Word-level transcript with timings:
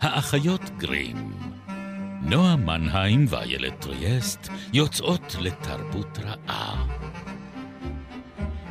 האחיות 0.00 0.70
גרים. 0.76 1.32
נועה 2.22 2.56
מנהיים 2.56 3.24
ואיילת 3.28 3.80
טריאסט 3.80 4.48
יוצאות 4.72 5.36
לתרבות 5.40 6.18
רעה. 6.18 6.86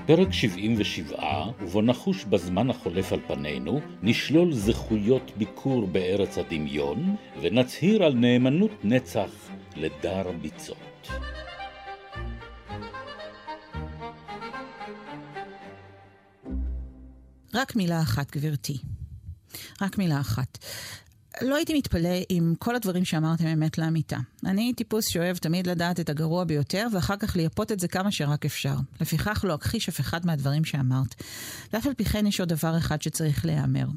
פרק 0.05 0.31
77, 0.31 1.45
ובו 1.61 1.81
נחוש 1.81 2.25
בזמן 2.25 2.69
החולף 2.69 3.13
על 3.13 3.19
פנינו, 3.27 3.81
נשלול 4.01 4.53
זכויות 4.53 5.31
ביקור 5.37 5.87
בארץ 5.87 6.37
הדמיון, 6.37 7.15
ונצהיר 7.41 8.03
על 8.03 8.13
נאמנות 8.13 8.71
נצח 8.83 9.29
לדר 9.75 10.31
ביצות. 10.41 11.07
רק 17.53 17.75
מילה 17.75 18.01
אחת, 18.01 18.31
גברתי. 18.31 18.77
רק 19.81 19.97
מילה 19.97 20.19
אחת. 20.19 20.57
לא 21.41 21.55
הייתי 21.55 21.73
מתפלא 21.77 22.15
אם 22.29 22.53
כל 22.59 22.75
הדברים 22.75 23.05
שאמרתם 23.05 23.47
אמת 23.47 23.77
לאמיתה. 23.77 24.17
אני 24.45 24.73
טיפוס 24.73 25.05
שאוהב 25.07 25.37
תמיד 25.37 25.67
לדעת 25.67 25.99
את 25.99 26.09
הגרוע 26.09 26.43
ביותר, 26.43 26.87
ואחר 26.93 27.15
כך 27.17 27.35
לייפות 27.35 27.71
את 27.71 27.79
זה 27.79 27.87
כמה 27.87 28.11
שרק 28.11 28.45
אפשר. 28.45 28.75
לפיכך 29.01 29.45
לא 29.47 29.55
אכחיש 29.55 29.89
אף 29.89 29.99
אחד 29.99 30.25
מהדברים 30.25 30.65
שאמרת. 30.65 31.15
ואף 31.73 31.87
על 31.87 31.93
פי 31.93 32.05
כן 32.05 32.27
יש 32.27 32.39
עוד 32.39 32.49
דבר 32.49 32.77
אחד 32.77 33.01
שצריך 33.01 33.45
להיאמר. 33.45 33.87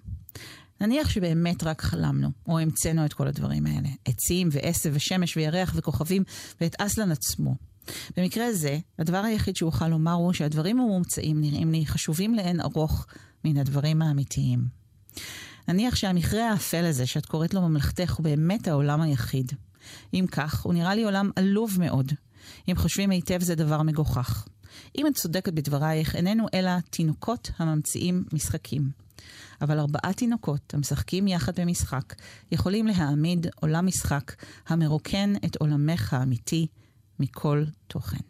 נניח 0.80 1.08
שבאמת 1.08 1.62
רק 1.62 1.82
חלמנו, 1.82 2.28
או 2.48 2.58
המצאנו 2.58 3.06
את 3.06 3.12
כל 3.12 3.28
הדברים 3.28 3.66
האלה. 3.66 3.88
עצים 4.04 4.48
ועשב 4.52 4.90
ושמש 4.94 5.36
וירח 5.36 5.72
וכוכבים, 5.76 6.24
ואת 6.60 6.76
אסלן 6.80 7.12
עצמו. 7.12 7.54
במקרה 8.16 8.52
זה, 8.52 8.78
הדבר 8.98 9.24
היחיד 9.24 9.56
שאוכל 9.56 9.88
לומר 9.88 10.12
הוא 10.12 10.32
שהדברים 10.32 10.80
המומצאים 10.80 11.40
נראים 11.40 11.72
לי 11.72 11.86
חשובים 11.86 12.34
לאין 12.34 12.60
ארוך 12.60 13.06
מן 13.44 13.56
הדברים 13.56 14.02
האמיתיים. 14.02 14.80
נניח 15.68 15.96
שהמכרה 15.96 16.50
האפל 16.50 16.84
הזה 16.84 17.06
שאת 17.06 17.26
קוראת 17.26 17.54
לו 17.54 17.60
ממלכתך 17.60 18.12
הוא 18.12 18.24
באמת 18.24 18.68
העולם 18.68 19.00
היחיד. 19.00 19.52
אם 20.14 20.26
כך, 20.32 20.62
הוא 20.62 20.74
נראה 20.74 20.94
לי 20.94 21.04
עולם 21.04 21.30
עלוב 21.36 21.76
מאוד. 21.78 22.12
אם 22.68 22.76
חושבים 22.76 23.10
היטב 23.10 23.42
זה 23.42 23.54
דבר 23.54 23.82
מגוחך. 23.82 24.46
אם 24.98 25.06
את 25.06 25.14
צודקת 25.14 25.52
בדברייך, 25.52 26.16
איננו 26.16 26.46
אלא 26.54 26.70
תינוקות 26.90 27.50
הממציאים 27.58 28.24
משחקים. 28.32 28.90
אבל 29.62 29.78
ארבעה 29.78 30.12
תינוקות 30.12 30.74
המשחקים 30.74 31.28
יחד 31.28 31.60
במשחק, 31.60 32.14
יכולים 32.52 32.86
להעמיד 32.86 33.46
עולם 33.60 33.86
משחק 33.86 34.34
המרוקן 34.68 35.32
את 35.44 35.56
עולמך 35.56 36.14
האמיתי 36.14 36.66
מכל 37.18 37.64
תוכן. 37.86 38.20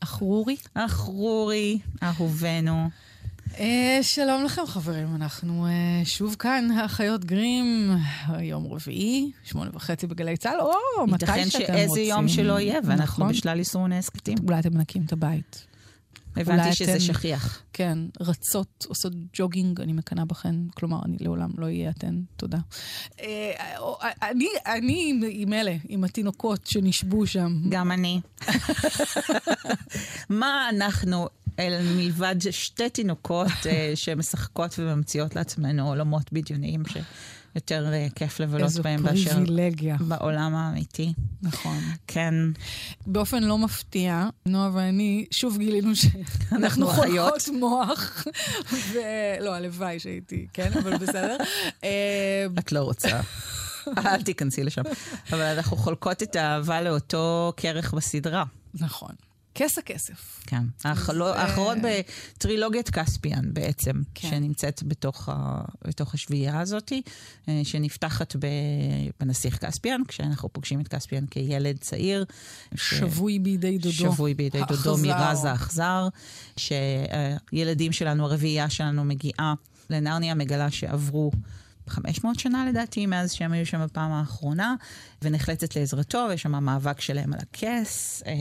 אחרורי? 0.00 0.56
אחרורי, 0.74 1.78
אהובנו. 2.02 2.88
אה, 3.58 3.98
שלום 4.02 4.44
לכם 4.44 4.66
חברים, 4.66 5.14
אנחנו 5.14 5.66
אה, 5.66 6.04
שוב 6.04 6.36
כאן, 6.38 6.70
האחיות 6.70 7.24
גרים, 7.24 7.90
יום 8.40 8.66
רביעי, 8.72 9.30
שמונה 9.44 9.70
וחצי 9.74 10.06
בגלי 10.06 10.36
צה"ל, 10.36 10.60
או 10.60 11.06
מתי 11.06 11.26
שאתם 11.26 11.32
רוצים. 11.32 11.60
ייתכן 11.60 11.74
שאיזה 11.74 12.00
יום 12.00 12.28
שלא 12.28 12.60
יהיה, 12.60 12.80
ואנחנו 12.84 13.24
נכון. 13.24 13.36
בשלל 13.36 13.58
יישומוני 13.58 13.98
הסכתים. 13.98 14.38
אולי 14.46 14.58
אתם 14.58 14.74
מנקים 14.74 15.02
את 15.06 15.12
הבית. 15.12 15.68
הבנתי 16.36 16.74
שזה 16.74 17.00
שכיח. 17.00 17.62
כן, 17.72 17.98
רצות, 18.20 18.86
עושות 18.88 19.12
ג'וגינג, 19.32 19.80
אני 19.80 19.92
מקנאה 19.92 20.24
בכן, 20.24 20.54
כלומר, 20.74 20.98
אני 21.04 21.16
לעולם 21.20 21.50
לא 21.58 21.66
אהיה 21.66 21.90
אתן, 21.90 22.20
תודה. 22.36 22.58
אה, 23.20 23.52
אני, 24.22 24.48
אני 24.66 25.20
עם 25.30 25.52
אלה, 25.52 25.76
עם 25.88 26.04
התינוקות 26.04 26.66
שנשבו 26.66 27.26
שם. 27.26 27.52
גם 27.68 27.92
אני. 27.92 28.20
מה 30.40 30.68
אנחנו 30.68 31.28
אל 31.58 31.82
מלבד 31.96 32.36
שתי 32.50 32.90
תינוקות 32.90 33.66
אה, 33.66 33.92
שמשחקות 33.94 34.78
וממציאות 34.78 35.36
לעצמנו 35.36 35.88
עולמות 35.88 36.32
בדיוניים 36.32 36.82
שיותר 36.86 37.92
אה, 37.92 38.06
כיף 38.14 38.40
לבלות 38.40 38.72
בהם 38.72 39.02
באשר... 39.02 39.30
פריבילגיה. 39.30 39.96
בעולם 40.00 40.54
האמיתי. 40.54 41.12
נכון. 41.42 41.78
כן. 42.06 42.34
באופן 43.06 43.44
לא 43.44 43.58
מפתיע, 43.58 44.28
נועה 44.46 44.70
ואני 44.72 45.26
שוב 45.30 45.58
גילינו 45.58 45.96
שאנחנו 45.96 46.86
חולקות 46.86 47.48
מוח. 47.52 48.24
ולא, 48.92 49.54
הלוואי 49.54 49.98
שהייתי, 49.98 50.46
כן, 50.52 50.70
אבל 50.78 50.96
בסדר. 50.96 51.36
אה, 51.84 52.46
את 52.58 52.72
לא 52.72 52.80
רוצה. 52.80 53.20
אל 53.98 54.22
תיכנסי 54.22 54.64
לשם. 54.64 54.82
אבל 55.32 55.42
אנחנו 55.42 55.76
חולקות 55.76 56.22
את 56.22 56.36
האהבה 56.36 56.82
לאותו 56.82 57.52
כרך 57.56 57.94
בסדרה. 57.94 58.44
נכון. 58.74 59.27
כס 59.58 59.78
הכסף. 59.78 60.40
כן. 60.46 60.62
האחרון 60.84 61.78
בטרילוגיית 61.82 62.90
כספיאן 62.90 63.54
בעצם, 63.54 63.92
כן. 64.14 64.30
שנמצאת 64.30 64.82
בתוך, 64.82 65.28
ה, 65.28 65.60
בתוך 65.86 66.14
השביעייה 66.14 66.60
הזאת, 66.60 66.92
אה, 67.48 67.60
שנפתחת 67.64 68.36
בנסיך 69.20 69.64
כספיאן, 69.64 70.00
כשאנחנו 70.08 70.48
פוגשים 70.52 70.80
את 70.80 70.88
כספיאן 70.88 71.24
כילד 71.30 71.78
צעיר. 71.78 72.24
שבוי 72.74 73.36
ש... 73.40 73.42
בידי 73.42 73.78
דודו. 73.78 73.94
שבוי 73.94 74.34
בידי 74.34 74.58
האחזר. 74.60 74.90
דודו 74.90 75.02
מרז 75.08 75.44
האכזר, 75.44 76.08
שהילדים 76.56 77.92
שלנו, 77.92 78.24
הרביעייה 78.24 78.70
שלנו 78.70 79.04
מגיעה 79.04 79.54
לנרניה, 79.90 80.34
מגלה 80.34 80.70
שעברו 80.70 81.30
500 81.88 82.38
שנה 82.38 82.66
לדעתי, 82.68 83.06
מאז 83.06 83.32
שהם 83.32 83.52
היו 83.52 83.66
שם 83.66 83.84
בפעם 83.84 84.12
האחרונה, 84.12 84.74
ונחלצת 85.22 85.76
לעזרתו, 85.76 86.26
ויש 86.28 86.42
שם 86.42 86.64
מאבק 86.64 87.00
שלהם 87.00 87.32
על 87.32 87.38
הכס. 87.42 88.22
אה, 88.26 88.32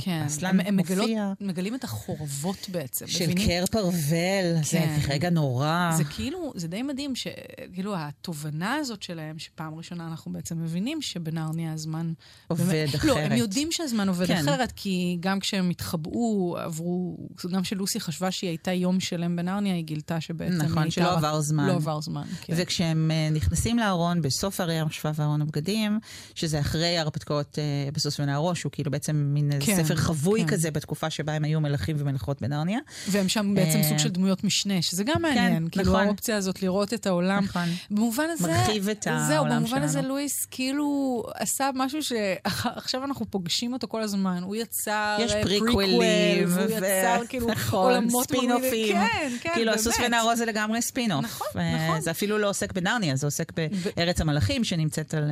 כן, 0.00 0.26
הם, 0.42 0.60
הם. 0.60 0.76
מגלות, 0.76 1.10
מגלים 1.40 1.74
את 1.74 1.84
החורבות 1.84 2.68
בעצם. 2.68 3.06
של 3.06 3.24
מבינים? 3.24 3.48
קר 3.48 3.64
פרוול, 3.70 4.62
כן. 4.70 4.96
זה 5.00 5.12
רגע 5.12 5.30
נורא. 5.30 5.90
זה 5.96 6.04
כאילו, 6.04 6.52
זה 6.56 6.68
די 6.68 6.82
מדהים, 6.82 7.12
שכאילו 7.14 7.94
התובנה 7.96 8.74
הזאת 8.74 9.02
שלהם, 9.02 9.38
שפעם 9.38 9.74
ראשונה 9.74 10.06
אנחנו 10.06 10.32
בעצם 10.32 10.62
מבינים 10.62 11.02
שבנרניה 11.02 11.72
הזמן... 11.72 12.12
עובד 12.48 12.64
באמת, 12.66 12.94
אחרת. 12.94 13.04
לא, 13.04 13.18
הם 13.18 13.32
יודעים 13.32 13.72
שהזמן 13.72 14.08
עובד 14.08 14.26
כן. 14.26 14.36
אחרת, 14.36 14.72
כי 14.76 15.16
גם 15.20 15.40
כשהם 15.40 15.70
התחבאו, 15.70 16.56
עברו, 16.58 17.16
גם 17.52 17.62
כשלוסי 17.62 18.00
חשבה 18.00 18.30
שהיא 18.30 18.50
הייתה 18.50 18.72
יום 18.72 19.00
שלם 19.00 19.36
בנרניה, 19.36 19.74
היא 19.74 19.84
גילתה 19.84 20.20
שבעצם 20.20 20.54
נכון, 20.54 20.64
היא 20.64 20.68
הייתה... 20.68 20.78
נכון, 20.78 20.90
שלא 20.90 21.16
עבר 21.16 21.40
זמן. 21.40 21.66
לא 21.66 21.72
עבר 21.72 22.00
זמן, 22.00 22.24
כן. 22.40 22.54
וכשהם 22.56 22.95
uh, 23.10 23.34
נכנסים 23.34 23.78
לארון, 23.78 24.22
בסוף 24.22 24.60
הרי 24.60 24.74
המשווה 24.74 25.12
וארון 25.14 25.42
הבגדים, 25.42 25.98
שזה 26.34 26.60
אחרי 26.60 26.98
ההרפתקאות 26.98 27.58
uh, 27.58 27.94
בסוס 27.94 28.20
ונערו, 28.20 28.54
שהוא 28.54 28.72
כאילו 28.72 28.90
בעצם 28.90 29.16
מין 29.16 29.50
כן, 29.60 29.84
ספר 29.84 29.96
חבוי 29.96 30.40
כן. 30.40 30.46
כזה 30.46 30.70
בתקופה 30.70 31.10
שבה 31.10 31.32
הם 31.32 31.44
היו 31.44 31.60
מלכים 31.60 31.96
ומלכות 31.98 32.42
בנרניה. 32.42 32.78
והם 33.08 33.28
שם 33.28 33.54
בעצם 33.54 33.82
סוג 33.88 33.98
של 33.98 34.08
דמויות 34.08 34.44
משנה, 34.44 34.82
שזה 34.82 35.04
גם 35.04 35.22
מעניין. 35.22 35.64
כן, 35.64 35.68
כאילו 35.68 35.92
נכון. 35.92 36.06
האופציה 36.06 36.36
הזאת 36.36 36.62
לראות 36.62 36.94
את 36.94 37.06
העולם. 37.06 37.44
נכון. 37.44 37.68
במובן 37.90 38.26
הזה... 38.30 38.48
מרחיב 38.48 38.88
את 38.88 39.06
העולם 39.06 39.26
שלנו. 39.26 39.46
זהו, 39.46 39.56
במובן 39.56 39.82
הזה 39.82 40.02
לואיס 40.02 40.44
כאילו 40.50 41.22
עשה 41.34 41.70
משהו 41.74 42.02
שעכשיו 42.02 43.04
אנחנו 43.06 43.26
פוגשים 43.30 43.72
אותו 43.72 43.88
כל 43.88 44.02
הזמן. 44.02 44.42
הוא 44.42 44.56
יצר 44.56 45.16
יש 45.20 45.32
פריקוולים, 45.42 46.48
והוא 46.48 46.70
יצר 46.70 47.20
כאילו 47.28 47.48
נכון, 47.48 47.92
עולמות 47.92 48.24
ספינופים. 48.24 48.96
כן, 48.96 49.28
כן, 49.40 49.50
כאילו 49.54 49.72
הסוס 49.72 49.94
ונערו 50.04 50.36
זה 50.36 50.44
לגמרי 50.44 50.82
ספינוף. 50.82 51.24
נכון, 51.24 51.46
נכון. 51.54 52.00
זה 52.00 52.10
אפילו 52.10 52.38
לא 52.38 52.48
עוסק 52.48 52.72
בנרניה, 52.86 53.16
זה 53.16 53.26
עוסק 53.26 53.52
בארץ 53.96 54.20
המלאכים 54.20 54.64
שנמצאת 54.64 55.14
על 55.14 55.30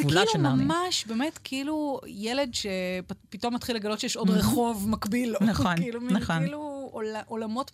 גבולה 0.00 0.22
של 0.32 0.38
נרניה. 0.38 0.56
זה 0.56 0.62
כאילו 0.62 0.64
ממש, 0.64 1.04
באמת, 1.06 1.38
כאילו 1.44 2.00
ילד 2.06 2.50
שפתאום 2.54 3.54
מתחיל 3.54 3.76
לגלות 3.76 4.00
שיש 4.00 4.16
עוד 4.16 4.30
רחוב 4.30 4.88
מקביל. 4.88 5.34
נכון, 5.50 5.76
כאילו, 5.76 6.00
נכון. 6.00 6.38
כאילו 6.38 6.90
עולמות 7.26 7.72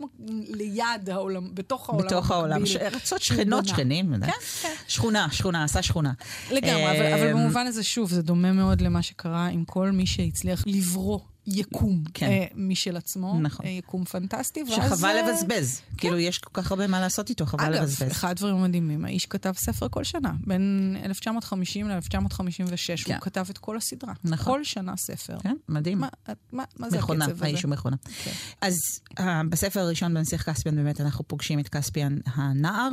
ליד 0.48 1.10
העולם, 1.10 1.54
בתוך 1.54 1.88
העולם 1.88 2.06
בתוך 2.06 2.30
העולם. 2.30 2.62
ארצות 2.80 3.22
שכנות, 3.22 3.68
שכנים. 3.68 4.12
כן, 4.20 4.30
כן. 4.62 4.74
שכונה, 4.88 5.28
שכונה, 5.30 5.64
עשה 5.64 5.82
שכונה. 5.82 6.12
לגמרי, 6.50 7.14
אבל 7.14 7.28
אמ, 7.28 7.36
במובן 7.36 7.66
הזה, 7.66 7.82
שוב, 7.82 8.10
זה 8.10 8.22
דומה 8.22 8.52
מאוד 8.52 8.80
למה 8.80 9.02
שקרה 9.02 9.46
עם 9.46 9.64
כל 9.64 9.90
מי 9.90 10.06
שהצליח 10.06 10.64
לברוא 10.66 11.20
יקום 11.46 12.02
כן. 12.14 12.26
אה, 12.26 12.46
משל 12.54 12.96
עצמו, 12.96 13.40
נכון. 13.40 13.66
אה, 13.66 13.70
יקום 13.70 14.04
פנטסטי. 14.04 14.62
ואז... 14.62 14.90
שחבל 14.90 15.08
אה, 15.08 15.22
לבזבז, 15.22 15.80
כן. 15.80 15.96
כאילו 15.98 16.18
יש 16.18 16.38
כל 16.38 16.50
כך 16.62 16.70
הרבה 16.70 16.86
מה 16.86 17.00
לעשות 17.00 17.30
איתו, 17.30 17.46
חבל 17.46 17.64
אגב, 17.64 17.82
לבזבז. 17.82 18.02
אגב, 18.02 18.10
אחד 18.10 18.30
הדברים 18.30 18.56
המדהימים, 18.56 19.04
האיש 19.04 19.26
כתב 19.26 19.52
ספר 19.56 19.88
כל 19.90 20.04
שנה, 20.04 20.32
בין 20.46 20.96
1950 21.04 21.88
ל-1956, 21.88 23.04
כן. 23.04 23.14
הוא 23.14 23.20
כתב 23.20 23.46
את 23.50 23.58
כל 23.58 23.76
הסדרה. 23.76 24.12
נכון. 24.24 24.54
כל 24.54 24.64
שנה 24.64 24.96
ספר. 24.96 25.38
כן, 25.38 25.56
מדהים. 25.68 25.98
מה, 25.98 26.08
מה, 26.52 26.64
מה 26.78 26.90
זה 26.90 26.98
מכונה, 26.98 27.24
הקצב 27.24 27.36
הזה? 27.36 27.44
האיש 27.44 27.62
הוא 27.62 27.70
מכונה. 27.70 27.96
כן. 28.24 28.30
אז 28.60 28.76
uh, 29.18 29.22
בספר 29.48 29.80
הראשון 29.80 30.14
בנסיך 30.14 30.50
כספיאן, 30.50 30.76
באמת 30.76 31.00
אנחנו 31.00 31.28
פוגשים 31.28 31.58
את 31.58 31.68
כספיאן 31.68 32.18
הנער, 32.26 32.92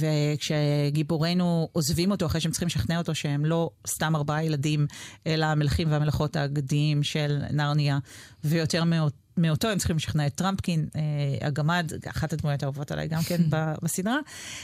וכשגיבורינו 0.00 1.68
עוזבים 1.72 2.10
אותו 2.10 2.26
אחרי 2.26 2.40
שהם 2.40 2.52
צריכים 2.52 2.66
לשכנע 2.66 2.98
אותו 2.98 3.14
שהם 3.14 3.44
לא 3.44 3.70
סתם 3.86 4.16
ארבעה 4.16 4.44
ילדים, 4.44 4.86
אלא 5.26 5.46
המלכים 5.46 5.90
והמלכות 5.92 6.36
האגדיים 6.36 7.02
של 7.02 7.33
נרניה, 7.50 7.98
ויותר 8.44 8.84
מאות. 8.84 9.12
מאותו 9.36 9.68
הם 9.68 9.78
צריכים 9.78 9.96
לשכנע 9.96 10.26
את 10.26 10.34
טראמפקין, 10.34 10.88
אה, 10.96 11.46
הגמד, 11.46 11.92
אחת 12.10 12.32
הדמויות 12.32 12.62
האהובות 12.62 12.90
עליי 12.90 13.08
גם 13.08 13.22
כן 13.22 13.42
בסדרה. 13.82 14.18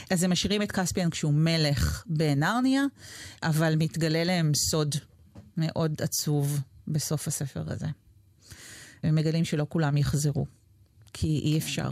אז 0.09 0.23
הם 0.23 0.31
משאירים 0.31 0.61
את 0.61 0.71
כספיאן 0.71 1.09
כשהוא 1.09 1.33
מלך 1.33 2.03
בנרניה, 2.05 2.83
אבל 3.43 3.75
מתגלה 3.77 4.23
להם 4.23 4.51
סוד 4.55 4.95
מאוד 5.57 6.01
עצוב 6.01 6.59
בסוף 6.87 7.27
הספר 7.27 7.63
הזה. 7.67 7.87
הם 9.03 9.15
מגלים 9.15 9.45
שלא 9.45 9.65
כולם 9.69 9.97
יחזרו, 9.97 10.45
כי 11.13 11.27
אי 11.43 11.57
אפשר. 11.57 11.91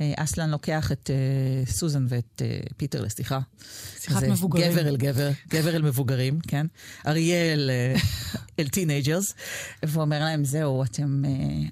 אה, 0.00 0.12
אסלן 0.16 0.50
לוקח 0.50 0.92
את 0.92 1.10
uh, 1.10 1.70
סוזן 1.70 2.06
ואת 2.08 2.42
uh, 2.42 2.74
פיטר 2.76 3.02
לשיחה. 3.02 3.38
שיחת 3.98 4.22
מבוגרים. 4.22 4.72
גבר 4.72 4.88
אל 4.88 4.96
גבר, 4.96 5.30
גבר 5.48 5.76
אל 5.76 5.82
מבוגרים, 5.82 6.40
כן? 6.40 6.66
אריה 7.06 7.52
אל, 8.58 8.68
טינג'רס, 8.68 9.34
והוא 9.82 10.02
אומר 10.02 10.20
להם, 10.20 10.44
זהו, 10.44 10.84
אתם, 10.84 11.22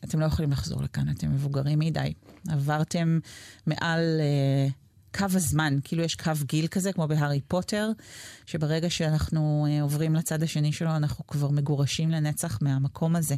אתם 0.04 0.20
לא 0.20 0.26
יכולים 0.26 0.52
לחזור 0.52 0.82
לכאן, 0.82 1.10
אתם 1.10 1.32
מבוגרים 1.32 1.78
מדי. 1.78 2.12
עברתם 2.48 3.18
מעל... 3.66 4.20
קו 5.18 5.26
הזמן, 5.34 5.78
כאילו 5.84 6.02
יש 6.02 6.14
קו 6.14 6.32
גיל 6.46 6.66
כזה, 6.66 6.92
כמו 6.92 7.08
בהארי 7.08 7.40
פוטר, 7.48 7.90
שברגע 8.46 8.90
שאנחנו 8.90 9.66
עוברים 9.80 10.14
לצד 10.14 10.42
השני 10.42 10.72
שלו, 10.72 10.96
אנחנו 10.96 11.26
כבר 11.26 11.50
מגורשים 11.50 12.10
לנצח 12.10 12.58
מהמקום 12.62 13.16
הזה. 13.16 13.34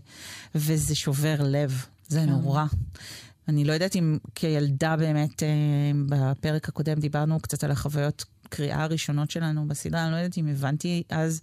וזה 0.55 0.95
שובר 0.95 1.37
לב, 1.43 1.87
זה 2.09 2.21
כן. 2.21 2.29
נורא. 2.29 2.65
אני 3.49 3.65
לא 3.65 3.73
יודעת 3.73 3.97
אם 3.97 4.19
כילדה 4.35 4.97
באמת, 4.97 5.43
uh, 5.43 5.45
בפרק 6.09 6.69
הקודם 6.69 7.01
דיברנו 7.01 7.41
קצת 7.41 7.65
על 7.65 7.71
החוויות 7.71 8.25
קריאה 8.49 8.83
הראשונות 8.83 9.31
שלנו 9.31 9.69
בסדרה, 9.69 10.05
אני 10.05 10.13
לא 10.13 10.17
יודעת 10.17 10.39
אם 10.39 10.49
הבנתי 10.49 11.03
אז 11.09 11.41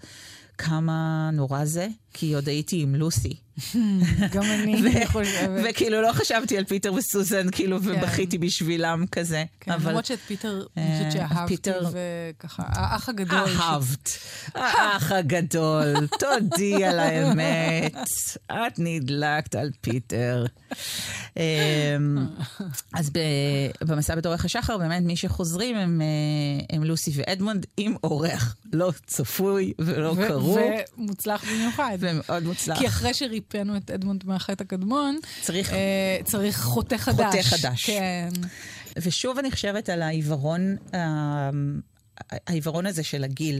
כמה 0.57 1.29
נורא 1.33 1.65
זה, 1.65 1.87
כי 2.13 2.35
עוד 2.35 2.47
הייתי 2.47 2.81
עם 2.81 2.95
לוסי. 2.95 3.33
גם 4.33 4.43
אני 4.43 5.07
חושבת. 5.07 5.65
וכאילו 5.69 6.01
לא 6.01 6.11
חשבתי 6.13 6.57
על 6.57 6.63
פיטר 6.63 6.93
וסוזן, 6.93 7.51
כאילו, 7.51 7.81
כן. 7.81 7.89
ובכיתי 7.89 8.37
בשבילם 8.37 9.05
כזה. 9.11 9.43
כן, 9.59 9.71
למרות 9.71 10.05
שאת 10.05 10.19
פיטר, 10.19 10.65
אני 10.77 10.85
חושבת 10.91 11.21
אה, 11.21 11.27
שאהבתי, 11.29 11.69
וככה, 11.91 12.63
האח 12.67 13.09
הגדול. 13.09 13.39
אהבת. 13.59 14.09
האח 14.55 15.11
הגדול, 15.11 16.07
תודי 16.19 16.85
על 16.85 16.99
האמת. 16.99 17.95
את 18.45 18.73
נדלקת 18.77 19.55
על 19.55 19.71
פיטר. 19.81 20.45
אמ, 21.37 21.41
אז 22.93 23.11
במסע 23.81 24.15
בדורך 24.15 24.45
השחר, 24.45 24.77
באמת 24.77 25.03
מי 25.03 25.15
שחוזרים 25.15 25.75
הם, 25.75 26.01
אה, 26.71 26.85
לוסי 26.85 27.11
ואדמונד 27.15 27.65
עם 27.77 27.95
אורח 28.03 28.55
לא 28.73 28.91
צפוי 29.05 29.73
ולא 29.79 30.15
קרוב. 30.27 30.46
ומוצלח 30.97 31.43
במיוחד. 31.43 31.97
ומאוד 31.99 32.43
מוצלח. 32.43 32.79
כי 32.79 32.87
אחרי 32.87 33.13
שריפאנו 33.13 33.77
את 33.77 33.91
אדמונד 33.91 34.25
מהחטא 34.25 34.63
הקדמון, 34.63 35.17
צריך, 35.41 35.73
אה, 35.73 36.17
צריך 36.23 36.61
חוטא 36.61 36.97
חדש. 36.97 37.35
חוטא 37.35 37.57
חדש. 37.57 37.85
כן. 37.85 38.29
ושוב 39.01 39.37
אני 39.37 39.51
חושבת 39.51 39.89
על 39.89 40.01
העיוורון, 40.01 40.75
אה, 40.93 41.49
העיוורון 42.47 42.85
הזה 42.85 43.03
של 43.03 43.23
הגיל. 43.23 43.59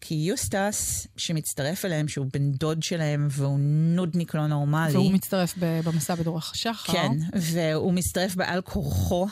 כי 0.00 0.14
יוסטס, 0.14 1.06
שמצטרף 1.16 1.84
אליהם, 1.84 2.08
שהוא 2.08 2.26
בן 2.32 2.52
דוד 2.52 2.82
שלהם, 2.82 3.28
והוא 3.30 3.58
נודניק 3.96 4.34
לא 4.34 4.46
נורמלי. 4.46 4.92
והוא 4.92 5.12
מצטרף 5.12 5.54
במסע 5.58 6.14
בדורך 6.14 6.52
השחר. 6.52 6.92
כן, 6.92 7.12
והוא 7.34 7.92
מצטרף 7.92 8.34
בעל 8.34 8.60
כורחו, 8.60 9.26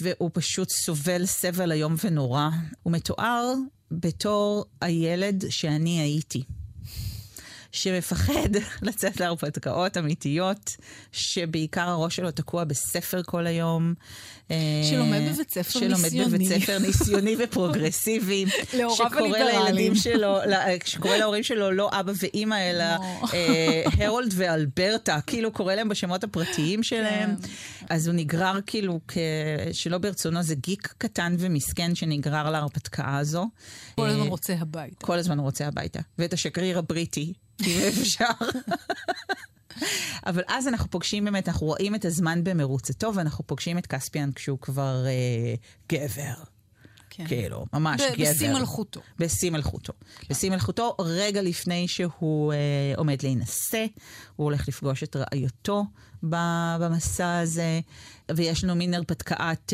והוא 0.00 0.30
פשוט 0.32 0.70
סובל 0.70 1.26
סבל 1.26 1.72
איום 1.72 1.94
ונורא. 2.04 2.48
הוא 2.82 2.92
מתואר 2.92 3.54
בתור 4.00 4.64
הילד 4.80 5.44
שאני 5.50 6.00
הייתי. 6.00 6.42
שמפחד 7.74 8.48
לצאת 8.82 9.20
להרפתקאות 9.20 9.96
אמיתיות, 9.96 10.76
שבעיקר 11.12 11.88
הראש 11.88 12.16
שלו 12.16 12.30
תקוע 12.30 12.64
בספר 12.64 13.22
כל 13.22 13.46
היום. 13.46 13.94
אה, 14.50 14.56
שלומד 14.90 15.20
בבית 15.32 15.50
ספר 15.50 15.80
ניסיוני. 15.80 16.10
שלומד 16.10 16.34
בבית 16.34 16.48
ספר 16.48 16.78
ניסיוני 16.78 17.36
ופרוגרסיבי. 17.38 18.44
להוריו 18.74 19.10
הליברליים. 19.18 19.94
שלו, 19.94 20.38
שקורא 20.84 21.16
להורים 21.16 21.42
שלו 21.42 21.70
לא 21.70 21.90
אבא 21.92 22.12
ואימא, 22.16 22.54
אלא 22.70 22.84
אה, 23.34 23.82
הרולד 23.98 24.34
ואלברטה, 24.36 25.18
כאילו 25.26 25.52
קורא 25.52 25.74
להם 25.74 25.88
בשמות 25.88 26.24
הפרטיים 26.24 26.82
שלהם. 26.82 27.36
כן. 27.36 27.48
אז 27.88 28.06
הוא 28.06 28.14
נגרר 28.14 28.58
כאילו, 28.66 29.00
שלא 29.72 29.98
ברצונו, 29.98 30.42
זה 30.42 30.54
גיק 30.54 30.94
קטן 30.98 31.36
ומסכן 31.38 31.94
שנגרר 31.94 32.50
להרפתקה 32.50 33.18
הזו. 33.18 33.48
כל 33.94 34.06
הזמן 34.06 34.22
אה, 34.22 34.28
רוצה 34.28 34.54
הביתה. 34.60 35.06
כל 35.06 35.18
הזמן 35.18 35.38
רוצה 35.38 35.66
הביתה. 35.66 36.00
ואת 36.18 36.32
השגריר 36.32 36.78
הבריטי, 36.78 37.32
אם 37.60 37.80
אפשר. 37.88 38.30
אבל 40.26 40.42
אז 40.48 40.68
אנחנו 40.68 40.90
פוגשים 40.90 41.24
באמת, 41.24 41.48
אנחנו 41.48 41.66
רואים 41.66 41.94
את 41.94 42.04
הזמן 42.04 42.44
במרוצתו, 42.44 43.14
ואנחנו 43.14 43.46
פוגשים 43.46 43.78
את 43.78 43.86
כספיאן 43.86 44.32
כשהוא 44.32 44.58
כבר 44.58 45.06
אה, 45.06 45.54
גבר. 45.92 46.53
כן. 47.16 47.26
כאילו, 47.26 47.66
ממש 47.72 48.00
ב-. 48.00 48.20
בשיא 48.20 48.52
מלכותו. 48.52 49.00
בשיא 49.18 49.50
מלכותו. 49.50 49.92
כן. 50.18 50.26
בשיא 50.30 50.50
מלכותו, 50.50 50.96
רגע 50.98 51.42
לפני 51.42 51.88
שהוא 51.88 52.52
אה, 52.52 52.58
עומד 52.96 53.22
להינשא, 53.22 53.86
הוא 54.36 54.44
הולך 54.44 54.68
לפגוש 54.68 55.02
את 55.02 55.16
רעיותו 55.16 55.84
במסע 56.22 57.38
הזה, 57.38 57.80
ויש 58.34 58.64
לנו 58.64 58.74
מין 58.74 58.94
הרפתקת 58.94 59.72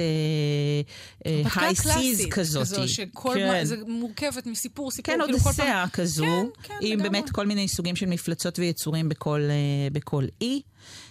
היי 1.25 1.73
uh, 1.73 1.93
סיז 1.93 2.27
כזאת. 2.31 2.63
כזו, 2.63 2.89
שכל 2.89 3.35
כן. 3.35 3.49
מה, 3.49 3.65
זה 3.65 3.77
מורכבת 3.87 4.47
מסיפור, 4.47 4.91
סיפור, 4.91 5.15
כן, 5.15 5.21
כאילו 5.21 5.39
כל 5.39 5.45
פעם... 5.45 5.53
כן, 5.53 5.61
אודסאה 5.61 5.89
כזו, 5.93 6.25
כן, 6.25 6.47
כן, 6.63 6.75
עם 6.81 6.99
לגמרי. 6.99 7.09
באמת 7.09 7.31
כל 7.31 7.47
מיני 7.47 7.69
סוגים 7.69 7.97
של 7.97 8.07
מפלצות 8.07 8.59
ויצורים 8.59 9.09
בכל, 9.09 9.41
uh, 9.41 9.95
בכל 9.95 10.25
אי, 10.41 10.61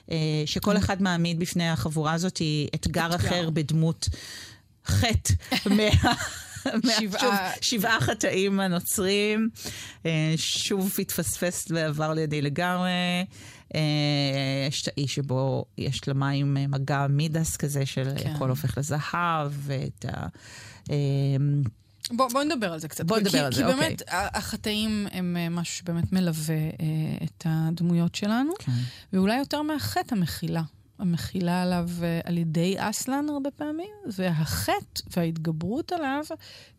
uh, 0.08 0.12
שכל 0.46 0.76
mm. 0.76 0.80
אחד 0.80 1.02
מעמיד 1.02 1.40
בפני 1.40 1.70
החבורה 1.70 2.14
הזאת 2.14 2.42
אתגר 2.76 3.16
אחר 3.16 3.50
בדמות 3.50 4.10
חטא 4.90 5.34
מה... 5.78 6.14
שבעה. 7.00 7.52
שבעה 7.62 8.02
חטאים 8.02 8.60
הנוצרים, 8.60 9.50
שוב 10.36 10.96
התפספס 11.00 11.68
ועבר 11.70 12.14
לידי 12.14 12.42
לגמרי. 12.42 12.90
יש 14.68 14.82
את 14.84 14.88
האיש 14.88 15.16
שבו 15.16 15.66
יש 15.78 16.08
למים 16.08 16.58
מגע 16.70 17.08
מידס 17.10 17.58
כזה, 17.58 17.86
של 17.86 18.12
כן. 18.18 18.30
הכל 18.30 18.50
הופך 18.50 18.78
לזהב, 18.78 19.52
ואת 19.66 20.06
ה... 20.06 20.28
בוא, 22.12 22.30
בוא 22.32 22.44
נדבר 22.44 22.74
על 22.74 22.80
זה 22.80 22.88
קצת. 22.88 23.06
בוא 23.06 23.18
נדבר 23.20 23.32
כי, 23.32 23.40
על 23.40 23.54
זה, 23.54 23.66
אוקיי. 23.66 23.76
כי 23.76 23.82
באמת 23.82 24.02
החטאים 24.08 25.08
הם 25.12 25.38
משהו 25.52 25.78
שבאמת 25.78 26.14
מלווה 26.14 26.56
אה, 26.56 26.70
את 27.24 27.46
הדמויות 27.46 28.16
שלנו, 28.16 28.52
כן. 28.60 28.72
ואולי 29.14 29.38
יותר 29.38 29.62
מהחטא 29.62 30.16
המחילה. 30.16 30.62
המכילה 31.00 31.62
עליו 31.62 31.90
אה, 32.04 32.20
על 32.24 32.38
ידי 32.38 32.76
אסלן 32.78 33.26
הרבה 33.30 33.52
פעמים, 33.52 33.90
והחטא 34.06 35.02
וההתגברות 35.18 35.92
עליו 35.92 36.24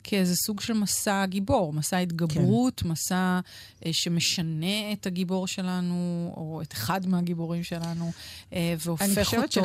כאיזה 0.05 0.37
סוג 0.37 0.61
של 0.61 0.73
מסע 0.73 1.27
גיבור, 1.27 1.73
מסע 1.73 1.97
התגברות, 1.97 2.81
כן. 2.81 2.89
מסע 2.89 3.41
אה, 3.87 3.93
שמשנה 3.93 4.93
את 4.93 5.07
הגיבור 5.07 5.47
שלנו, 5.47 6.33
או 6.37 6.63
את 6.63 6.73
אחד 6.73 7.07
מהגיבורים 7.07 7.63
שלנו, 7.63 8.13
אה, 8.53 8.75
והופך 8.79 9.35
אותו 9.35 9.61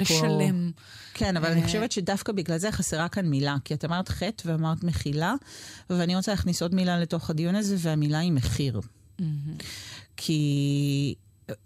לשלם. 0.00 0.70
פה... 0.76 0.82
כן, 1.14 1.36
אבל 1.36 1.50
אני 1.50 1.62
חושבת 1.62 1.92
שדווקא 1.92 2.32
בגלל 2.32 2.58
זה 2.58 2.72
חסרה 2.72 3.08
כאן 3.08 3.26
מילה, 3.26 3.56
כי 3.64 3.74
את 3.74 3.84
אמרת 3.84 4.08
חטא 4.08 4.48
ואמרת 4.48 4.84
מחילה, 4.84 5.34
ואני 5.90 6.16
רוצה 6.16 6.32
להכניס 6.32 6.62
עוד 6.62 6.74
מילה 6.74 6.98
לתוך 6.98 7.30
הדיון 7.30 7.54
הזה, 7.54 7.76
והמילה 7.78 8.18
היא 8.18 8.32
מחיר. 8.32 8.80
Mm-hmm. 8.80 9.22
כי 10.16 11.14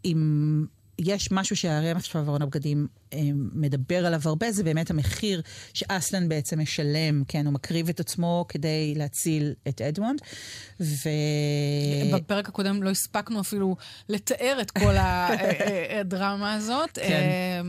אם 0.04 0.64
יש 0.98 1.32
משהו 1.32 1.56
שהרי 1.56 1.90
עכשיו 1.90 2.28
ארון 2.28 2.42
הבגדים 2.42 2.86
אה, 3.12 3.18
מדבר 3.34 4.06
עליו 4.06 4.20
הרבה, 4.24 4.52
זה 4.52 4.64
באמת 4.64 4.90
המחיר 4.90 5.42
שאסלן 5.74 6.28
בעצם 6.28 6.60
משלם, 6.60 7.22
כן, 7.28 7.46
הוא 7.46 7.54
מקריב 7.54 7.88
את 7.88 8.00
עצמו 8.00 8.44
כדי 8.48 8.94
להציל 8.96 9.54
את 9.68 9.80
אדמונד. 9.80 10.20
ו... 10.80 11.08
בפרק 12.14 12.48
הקודם 12.48 12.82
לא 12.82 12.90
הספקנו 12.90 13.40
אפילו 13.40 13.76
לתאר 14.08 14.58
את 14.62 14.70
כל 14.70 14.96
אה, 14.96 15.28
אה, 15.30 16.00
הדרמה 16.00 16.54
הזאת, 16.54 16.98
כן. 16.98 17.66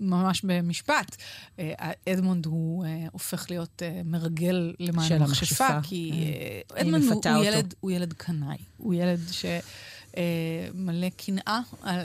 ממש 0.00 0.40
במשפט. 0.44 1.16
אדמונד 2.08 2.46
הוא 2.46 2.84
הופך 3.12 3.46
להיות 3.50 3.82
מרגל 4.04 4.74
למען 4.80 5.22
המכשפה, 5.22 5.82
כי 5.82 6.12
אדמונד 6.74 7.04
הוא 7.80 7.90
ילד 7.90 8.12
קנאי, 8.12 8.56
הוא 8.76 8.94
ילד 8.94 9.20
ש... 9.30 9.44
אה, 10.16 10.22
מלא 10.74 11.08
קנאה, 11.08 11.60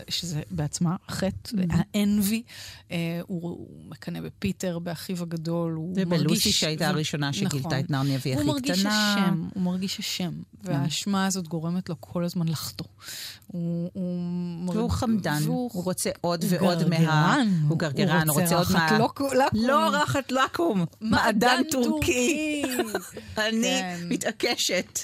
שזה 0.10 0.42
בעצמה 0.52 0.96
חטא, 1.10 1.50
mm-hmm. 1.50 1.76
האנבי. 1.94 2.44
אה, 2.92 3.22
הוא, 3.28 3.42
הוא 3.42 3.68
מקנא 3.90 4.22
בפיטר, 4.22 4.80
באחיו 4.80 5.22
הגדול, 5.22 5.74
הוא 5.74 5.96
מרגיש... 5.96 6.22
ובלוסי 6.22 6.52
שהייתה 6.52 6.88
הראשונה 6.88 7.34
שגילתה 7.34 7.58
נכון. 7.58 7.80
את 7.80 7.90
נרניה 7.90 8.20
והיא 8.22 8.36
הכי 8.36 8.44
קטנה. 8.44 8.44
הוא 8.44 8.54
מרגיש 8.54 8.86
אשם, 8.86 9.48
הוא 9.54 9.64
מרגיש 9.64 10.00
אשם, 10.00 10.32
והאשמה 10.64 11.26
הזאת 11.26 11.48
גורמת 11.48 11.90
לו 11.90 11.96
כל 12.00 12.24
הזמן 12.24 12.48
לחטוא. 12.48 12.86
הוא, 13.48 13.90
הוא 13.94 14.76
והוא 14.76 14.90
חמדן, 14.90 15.40
והוא... 15.44 15.70
הוא 15.74 15.84
רוצה 15.84 16.10
עוד 16.22 16.46
ועוד 16.50 16.90
מה... 16.90 17.38
הוא 17.68 17.80
גרגרן, 17.80 18.30
הוא 18.30 18.42
רוצה 18.42 18.56
עוד 18.56 18.68
מה... 18.72 18.98
לא, 19.00 19.06
לקום. 19.06 19.30
לא 19.54 19.90
רחת 19.94 20.32
לקום, 20.32 20.86
מעדן 21.02 21.62
טורקי. 21.72 22.64
אני 23.38 23.62
כן. 23.62 24.00
מתעקשת. 24.10 25.00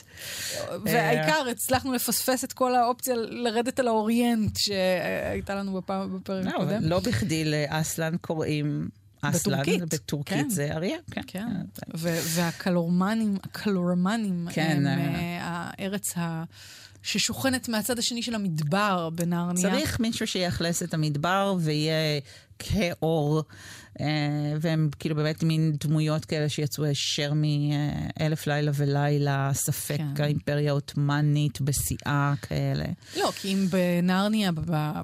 והעיקר, 0.86 1.48
הצלחנו 1.52 1.94
לפספס 1.94 2.44
את 2.44 2.54
כל 2.54 2.76
האופציה 2.76 3.16
לרדת 3.16 3.80
על 3.80 3.88
האוריינט 3.88 4.58
שהייתה 4.58 5.56
לנו 5.56 5.74
בפעם, 5.74 6.20
בפרק 6.20 6.46
לא, 6.46 6.50
הקודם. 6.50 6.84
לא 6.84 7.00
בכדי 7.00 7.46
לאסלן 7.46 8.18
קוראים... 8.18 8.90
אסלן, 9.22 9.62
בטורקית. 9.62 9.94
בטורקית 9.94 10.38
כן. 10.38 10.50
זה 10.50 10.72
אריה, 10.72 10.98
כן. 11.12 11.22
כן. 11.28 11.48
והקלורמנים, 11.96 13.38
הקלורמנים 13.44 14.48
כן. 14.52 14.88
הם 14.88 15.16
uh, 15.16 15.20
הארץ 15.42 16.18
ה... 16.18 16.44
ששוכנת 17.04 17.70
מהצד 17.70 18.00
השני 18.00 18.24
של 18.24 18.36
המדבר 18.36 19.10
בנרניה. 19.10 19.62
צריך 19.62 20.00
מישהו 20.00 20.28
שיאכלס 20.28 20.84
את 20.84 20.94
המדבר 20.94 21.56
ויהיה 21.60 22.20
כאור, 22.60 23.44
אה, 24.00 24.06
והם 24.62 24.90
כאילו 25.00 25.16
באמת 25.16 25.44
מין 25.44 25.76
דמויות 25.80 26.26
כאלה 26.26 26.50
שיצאו 26.50 26.84
הישר 26.86 27.34
מאלף 27.34 28.48
לילה 28.48 28.72
ולילה, 28.76 29.52
ספק 29.54 29.98
כן. 30.16 30.24
האימפריה 30.24 30.72
העות'מאנית 30.72 31.62
בשיאה 31.62 32.34
כאלה. 32.42 32.86
לא, 33.18 33.32
כי 33.36 33.54
אם 33.54 33.66
בנרניה, 33.70 34.52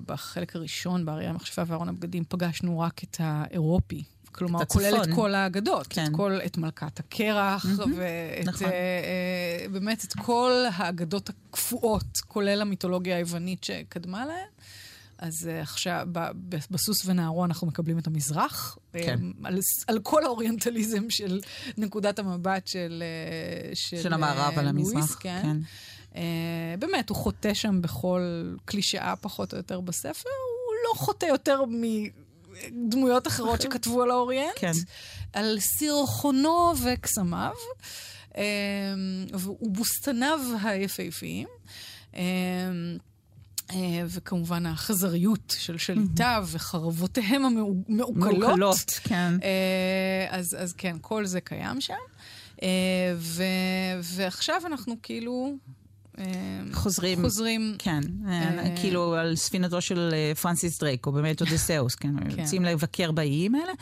בחלק 0.06 0.56
הראשון, 0.56 1.06
באריה 1.06 1.30
המכשפה 1.30 1.62
וארון 1.68 1.90
הבגדים, 1.90 2.24
פגשנו 2.30 2.80
רק 2.80 3.04
את 3.04 3.18
האירופי. 3.20 4.04
כלומר, 4.36 4.62
את 4.62 4.72
כולל 4.72 5.02
את 5.04 5.10
כל 5.16 5.36
האגדות, 5.36 5.88
כן. 5.90 6.06
את, 6.06 6.12
כל, 6.12 6.40
את 6.46 6.58
מלכת 6.58 7.00
הקרח, 7.00 7.66
mm-hmm, 7.66 7.80
ואת 7.96 8.46
נכון. 8.46 8.68
אה, 8.68 8.72
אה, 8.72 9.68
באמת 9.70 10.04
את 10.04 10.14
כל 10.14 10.52
האגדות 10.74 11.30
הקפואות, 11.30 12.20
כולל 12.28 12.62
המיתולוגיה 12.62 13.16
היוונית 13.16 13.64
שקדמה 13.64 14.26
להן. 14.26 14.48
אז 15.18 15.50
uh, 15.50 15.62
עכשיו, 15.62 16.08
בסוס 16.72 17.06
ונערו 17.06 17.46
אנחנו 17.46 17.68
מקבלים 17.68 18.00
את 18.00 18.08
המזרח. 18.08 18.78
כן. 18.94 19.20
Um, 19.20 19.48
על, 19.48 19.60
על 19.88 20.00
כל 20.00 20.24
האוריינטליזם 20.24 21.10
של 21.10 21.40
נקודת 21.78 22.20
המבט 22.20 22.68
של... 22.68 23.04
של, 23.74 23.98
של 23.98 24.14
המערב 24.14 24.54
uh, 24.56 24.60
על 24.60 24.68
המזרח, 24.68 25.18
כן. 25.20 25.42
כן. 25.44 25.58
Uh, 26.14 26.18
באמת, 26.80 27.10
הוא 27.10 27.18
חוטא 27.18 27.54
שם 27.54 27.82
בכל 27.82 28.54
קלישאה 28.66 29.16
פחות 29.16 29.54
או 29.54 29.58
יותר 29.58 29.80
בספר. 29.80 30.30
הוא 30.30 30.76
לא 30.90 31.00
חוטא 31.00 31.26
יותר 31.26 31.66
מדמויות 32.72 33.28
אחרות 33.28 33.62
שכתבו 33.62 34.04
על 34.04 34.12
האוריינט. 34.12 34.56
כן. 34.56 34.72
על 35.34 35.58
סירחונו 35.60 36.74
וקסמיו. 36.84 37.54
uh, 38.32 38.38
ובוסתניו 39.34 40.40
היפהפיים. 40.64 41.48
Uh, 42.14 42.18
אה, 43.72 44.04
וכמובן 44.08 44.66
החזריות 44.66 45.56
של 45.58 45.78
שליטיו 45.78 46.48
וחרבותיהם 46.52 47.46
המעוקלות. 47.46 48.16
מעוקלות, 48.16 49.00
כן. 49.04 49.34
אה, 49.44 50.28
אז, 50.30 50.58
אז 50.60 50.74
כן, 50.74 50.96
כל 51.02 51.26
זה 51.26 51.42
קיים 51.42 51.82
שם. 51.82 51.94
אה, 52.64 52.68
ו, 53.18 53.44
ועכשיו 54.02 54.62
אנחנו 54.66 54.96
כאילו... 55.04 55.58
חוזרים, 56.74 57.22
חוזרים, 57.22 57.76
כן, 57.80 58.02
כאילו 58.82 59.16
על 59.16 59.36
ספינתו 59.36 59.82
של 59.82 60.14
פרנסיס 60.42 60.80
דרייק, 60.80 61.08
או 61.08 61.12
באמת 61.12 61.42
אודסאוס, 61.42 61.96
כן, 61.96 62.30
כן. 62.30 62.42
רוצים 62.42 62.66
לבקר 62.66 63.12
באיים 63.12 63.56
האלה. 63.56 63.74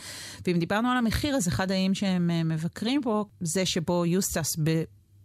ואם 0.46 0.58
דיברנו 0.58 0.88
על 0.88 0.96
המחיר, 0.96 1.36
אז 1.36 1.48
אחד 1.48 1.70
האיים 1.70 1.94
שהם 1.94 2.48
מבקרים 2.48 3.02
פה, 3.02 3.24
זה 3.40 3.66
שבו 3.66 4.06
יוסטס 4.06 4.56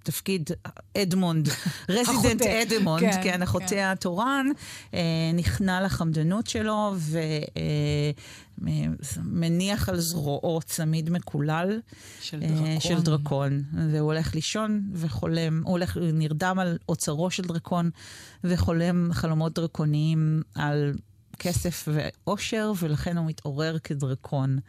בתפקיד 0.04 0.50
אדמונד, 0.98 1.50
resident 1.90 2.42
אדמונד, 2.42 3.02
כן, 3.02 3.24
כן, 3.24 3.42
החוטא 3.42 3.68
כן. 3.68 3.90
התורן, 3.92 4.48
אה, 4.94 5.32
נכנע 5.34 5.82
לחמדנות 5.82 6.48
שלו 6.48 6.96
ומניח 8.58 9.90
אה, 9.90 9.94
על 9.94 10.00
זרועו 10.00 10.60
צמיד 10.66 11.10
מקולל 11.10 11.80
של 12.22 12.44
אה, 12.44 12.48
דרקון. 12.48 12.80
של 12.80 13.02
דרקון. 13.02 13.64
והוא 13.92 14.14
הולך 14.14 14.36
לישון 14.36 14.82
וחולם, 14.94 15.62
הוא 15.64 15.72
הולך, 15.72 15.98
נרדם 16.14 16.60
על 16.60 16.78
אוצרו 16.90 17.32
של 17.32 17.44
דרקון 17.44 17.90
וחולם 18.44 19.10
חלומות 19.14 19.54
דרקוניים 19.54 20.42
על 20.56 20.94
כסף 21.40 21.88
ואושר, 21.92 22.72
ולכן 22.80 23.18
הוא 23.18 23.26
מתעורר 23.26 23.78
כדרקון. 23.80 24.60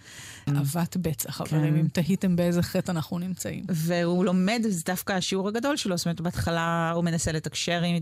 אהבת 0.48 0.96
בצע, 0.96 1.32
חברים, 1.32 1.74
כן. 1.74 1.80
אם 1.80 1.88
תהיתם 1.88 2.36
באיזה 2.36 2.62
חטא 2.62 2.90
אנחנו 2.90 3.18
נמצאים. 3.18 3.64
והוא 3.68 4.24
לומד, 4.24 4.62
זה 4.68 4.82
דווקא 4.86 5.12
השיעור 5.12 5.48
הגדול 5.48 5.76
שלו, 5.76 5.96
זאת 5.96 6.06
אומרת, 6.06 6.20
בהתחלה 6.20 6.92
הוא 6.94 7.04
מנסה 7.04 7.32
לתקשר 7.32 7.82
עם, 7.82 7.96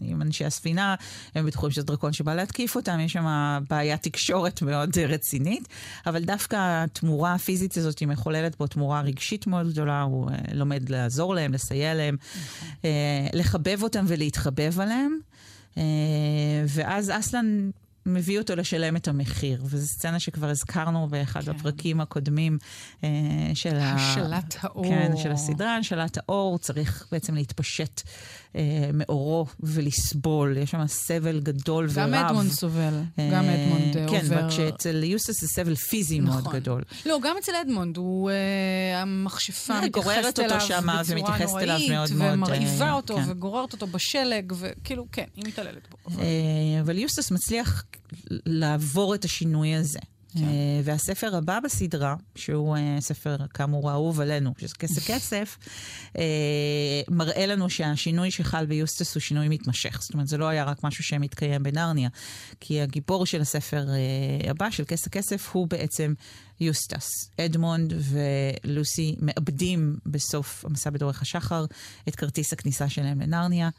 עם 0.00 0.22
אנשי 0.22 0.44
הספינה, 0.44 0.94
הם 1.34 1.46
בטוחים 1.46 1.70
שזה 1.70 1.82
דרקון 1.82 2.12
שבא 2.12 2.34
להתקיף 2.34 2.76
אותם, 2.76 3.00
יש 3.00 3.12
שם 3.12 3.58
בעיית 3.70 4.02
תקשורת 4.02 4.62
מאוד 4.62 4.98
רצינית, 4.98 5.68
אבל 6.06 6.24
דווקא 6.24 6.56
התמורה 6.60 7.34
הפיזית 7.34 7.76
הזאת 7.76 7.98
היא 7.98 8.08
מחוללת 8.08 8.54
פה 8.54 8.66
תמורה 8.66 9.00
רגשית 9.00 9.46
מאוד 9.46 9.72
גדולה, 9.72 10.02
הוא 10.02 10.30
uh, 10.30 10.32
לומד 10.52 10.88
לעזור 10.88 11.34
להם, 11.34 11.52
לסייע 11.52 11.94
להם, 11.94 12.16
uh, 12.82 12.84
לחבב 13.32 13.82
אותם 13.82 14.04
ולהתחבב 14.08 14.80
עליהם. 14.80 15.18
Uh, 15.74 15.78
ואז 16.68 17.10
אסלן 17.10 17.70
מביא 18.06 18.38
אותו 18.38 18.56
לשלם 18.56 18.96
את 18.96 19.08
המחיר. 19.08 19.62
וזו 19.64 19.86
סצנה 19.86 20.20
שכבר 20.20 20.48
הזכרנו 20.48 21.08
באחד 21.08 21.42
כן. 21.42 21.50
הפרקים 21.50 22.00
הקודמים 22.00 22.58
אה, 23.04 23.08
של, 23.54 23.76
השלט 23.76 24.56
האור. 24.60 24.84
כן, 24.84 25.12
של 25.16 25.32
הסדרה. 25.32 25.76
השלט 25.76 26.18
האור 26.18 26.58
צריך 26.58 27.06
בעצם 27.12 27.34
להתפשט 27.34 28.02
אה, 28.56 28.90
מאורו 28.92 29.46
ולסבול. 29.60 30.56
יש 30.56 30.70
שם 30.70 30.86
סבל 30.86 31.40
גדול 31.40 31.86
גם 31.86 31.92
ורב. 31.94 32.14
גם 32.14 32.14
אדמונד 32.14 32.50
סובל, 32.50 32.94
אה, 33.18 33.30
גם 33.32 33.44
אדמונד 33.44 33.96
אה, 33.96 34.08
כן, 34.08 34.24
עובר... 34.24 34.40
כן, 34.40 34.44
רק 34.44 34.50
שאצל 34.50 35.04
יוסטס 35.04 35.40
זה 35.40 35.48
סבל 35.48 35.74
פיזי 35.74 36.20
נכון. 36.20 36.42
מאוד 36.42 36.54
גדול. 36.54 36.82
לא, 37.06 37.18
גם 37.22 37.36
אצל 37.38 37.52
אדמונד, 37.62 37.96
הוא, 37.96 38.30
אה, 38.30 39.02
המכשפה 39.02 39.80
מתייחסת 39.80 40.38
אליו 40.38 40.58
בצורה 40.58 41.36
נוראית, 41.40 41.90
ומרעיבה 42.14 42.86
מאוד, 42.86 42.96
אותו, 42.96 43.16
כן. 43.16 43.30
וגוררת 43.30 43.72
אותו 43.72 43.86
בשלג, 43.86 44.52
וכאילו, 44.58 45.06
כן, 45.12 45.24
היא 45.36 45.44
מתעללת 45.46 45.88
בו. 45.90 45.93
אה, 46.18 46.80
אבל 46.80 46.98
יוסטס 46.98 47.30
מצליח 47.30 47.84
לעבור 48.30 49.14
את 49.14 49.24
השינוי 49.24 49.74
הזה. 49.74 50.00
כן. 50.38 50.44
אה, 50.44 50.80
והספר 50.84 51.36
הבא 51.36 51.60
בסדרה, 51.64 52.16
שהוא 52.36 52.76
אה, 52.76 52.96
ספר 53.00 53.36
כאמור 53.54 53.90
אהוב 53.90 54.20
עלינו, 54.20 54.52
שזה 54.58 54.74
כסף 54.74 55.06
כסף, 55.10 55.58
אה, 56.18 56.22
מראה 57.08 57.46
לנו 57.46 57.70
שהשינוי 57.70 58.30
שחל 58.30 58.66
ביוסטס 58.66 59.14
הוא 59.14 59.20
שינוי 59.20 59.48
מתמשך. 59.48 59.98
זאת 60.02 60.14
אומרת, 60.14 60.28
זה 60.28 60.38
לא 60.38 60.48
היה 60.48 60.64
רק 60.64 60.84
משהו 60.84 61.04
שמתקיים 61.04 61.62
בנרניה, 61.62 62.08
כי 62.60 62.80
הגיבור 62.80 63.26
של 63.26 63.40
הספר 63.40 63.86
הבא, 64.48 64.70
של 64.70 64.84
כס 64.84 65.08
הכסף, 65.08 65.50
הוא 65.52 65.68
בעצם 65.68 66.14
יוסטס. 66.60 67.30
אדמונד 67.40 67.94
ולוסי 67.98 69.16
מאבדים 69.20 69.96
בסוף 70.06 70.64
המסע 70.64 70.90
בדורך 70.90 71.22
השחר 71.22 71.64
את 72.08 72.16
כרטיס 72.16 72.52
הכניסה 72.52 72.88
שלהם 72.88 73.20
לנרניה. 73.20 73.70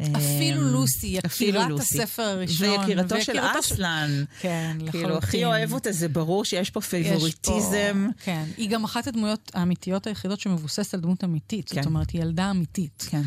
אפילו 0.00 0.60
אמ, 0.60 0.66
לוסי, 0.66 1.06
יקירת 1.06 1.80
הספר 1.80 2.22
הראשון. 2.22 2.68
ויקירתו 2.68 3.20
של 3.20 3.38
אסלן. 3.38 4.24
כן, 4.40 4.76
לחלוטין. 4.80 5.00
כאילו, 5.00 5.18
הכי 5.18 5.44
אוהב 5.44 5.72
אותה, 5.72 5.92
זה 5.92 6.08
ברור 6.08 6.44
שיש 6.44 6.70
פה 6.70 6.80
favoritism. 6.80 8.08
כן, 8.24 8.44
היא 8.56 8.70
גם 8.70 8.84
אחת 8.84 9.06
הדמויות 9.06 9.50
האמיתיות 9.54 10.06
היחידות 10.06 10.40
שמבוססת 10.40 10.94
על 10.94 11.00
דמות 11.00 11.24
אמיתית. 11.24 11.68
זאת 11.68 11.78
כן. 11.78 11.84
אומרת, 11.84 12.10
היא 12.10 12.22
ילדה 12.22 12.50
אמיתית. 12.50 13.06
כן. 13.08 13.22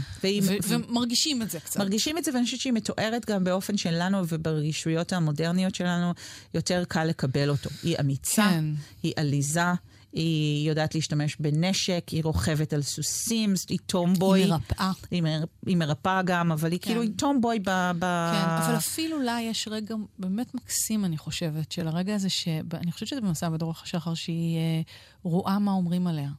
ומרגישים 0.68 1.42
את 1.42 1.52
זה 1.52 1.60
קצת. 1.60 1.80
מרגישים 1.80 2.18
את 2.18 2.24
זה, 2.24 2.32
ואני 2.34 2.46
חושבת 2.46 2.60
שהיא 2.60 2.74
מתוארת 2.74 3.26
גם 3.30 3.44
באופן 3.44 3.78
שלנו 3.78 4.28
וברגישויות 4.28 5.14
המודרניות 5.14 5.76
שלנו, 5.76 6.14
יותר 6.54 6.84
קל 6.88 7.04
לקבל 7.04 7.50
אותו. 7.50 7.70
היא 7.84 7.96
אמיצה, 8.00 8.50
כן. 8.50 8.66
היא 9.06 9.14
עליזה. 9.16 9.74
היא 10.16 10.70
יודעת 10.70 10.96
להשתמש 10.96 11.36
בנשק, 11.40 12.04
היא 12.12 12.24
רוכבת 12.24 12.74
על 12.74 12.82
סוסים, 12.82 13.54
היא 13.70 13.80
טומבוי. 13.86 14.42
היא 14.42 14.50
מרפאה. 14.50 14.92
היא, 15.12 15.22
מר, 15.22 15.44
היא 15.66 15.78
מרפאה 15.78 16.22
גם, 16.22 16.52
אבל 16.52 16.72
היא 16.72 16.80
כן. 16.80 16.86
כאילו, 16.86 17.02
היא 17.02 17.12
טומבוי 17.18 17.60
ב, 17.60 17.70
ב... 18.00 18.32
כן, 18.34 18.50
אבל 18.50 18.78
אפילו 18.78 19.22
לה 19.22 19.38
יש 19.42 19.68
רגע 19.72 19.96
באמת 20.20 20.56
מקסים, 20.56 21.06
אני 21.06 21.18
חושבת, 21.18 21.72
של 21.72 21.88
הרגע 21.88 22.16
הזה, 22.16 22.30
ש... 22.30 22.48
אני 22.74 22.92
חושבת 22.92 23.10
שזה 23.10 23.22
במסע 23.22 23.50
בדורך 23.50 23.84
השחר, 23.84 24.14
שהיא 24.14 24.58
אה, 24.58 24.82
רואה 25.24 25.60
מה 25.60 25.72
אומרים 25.72 26.08
עליה. 26.08 26.30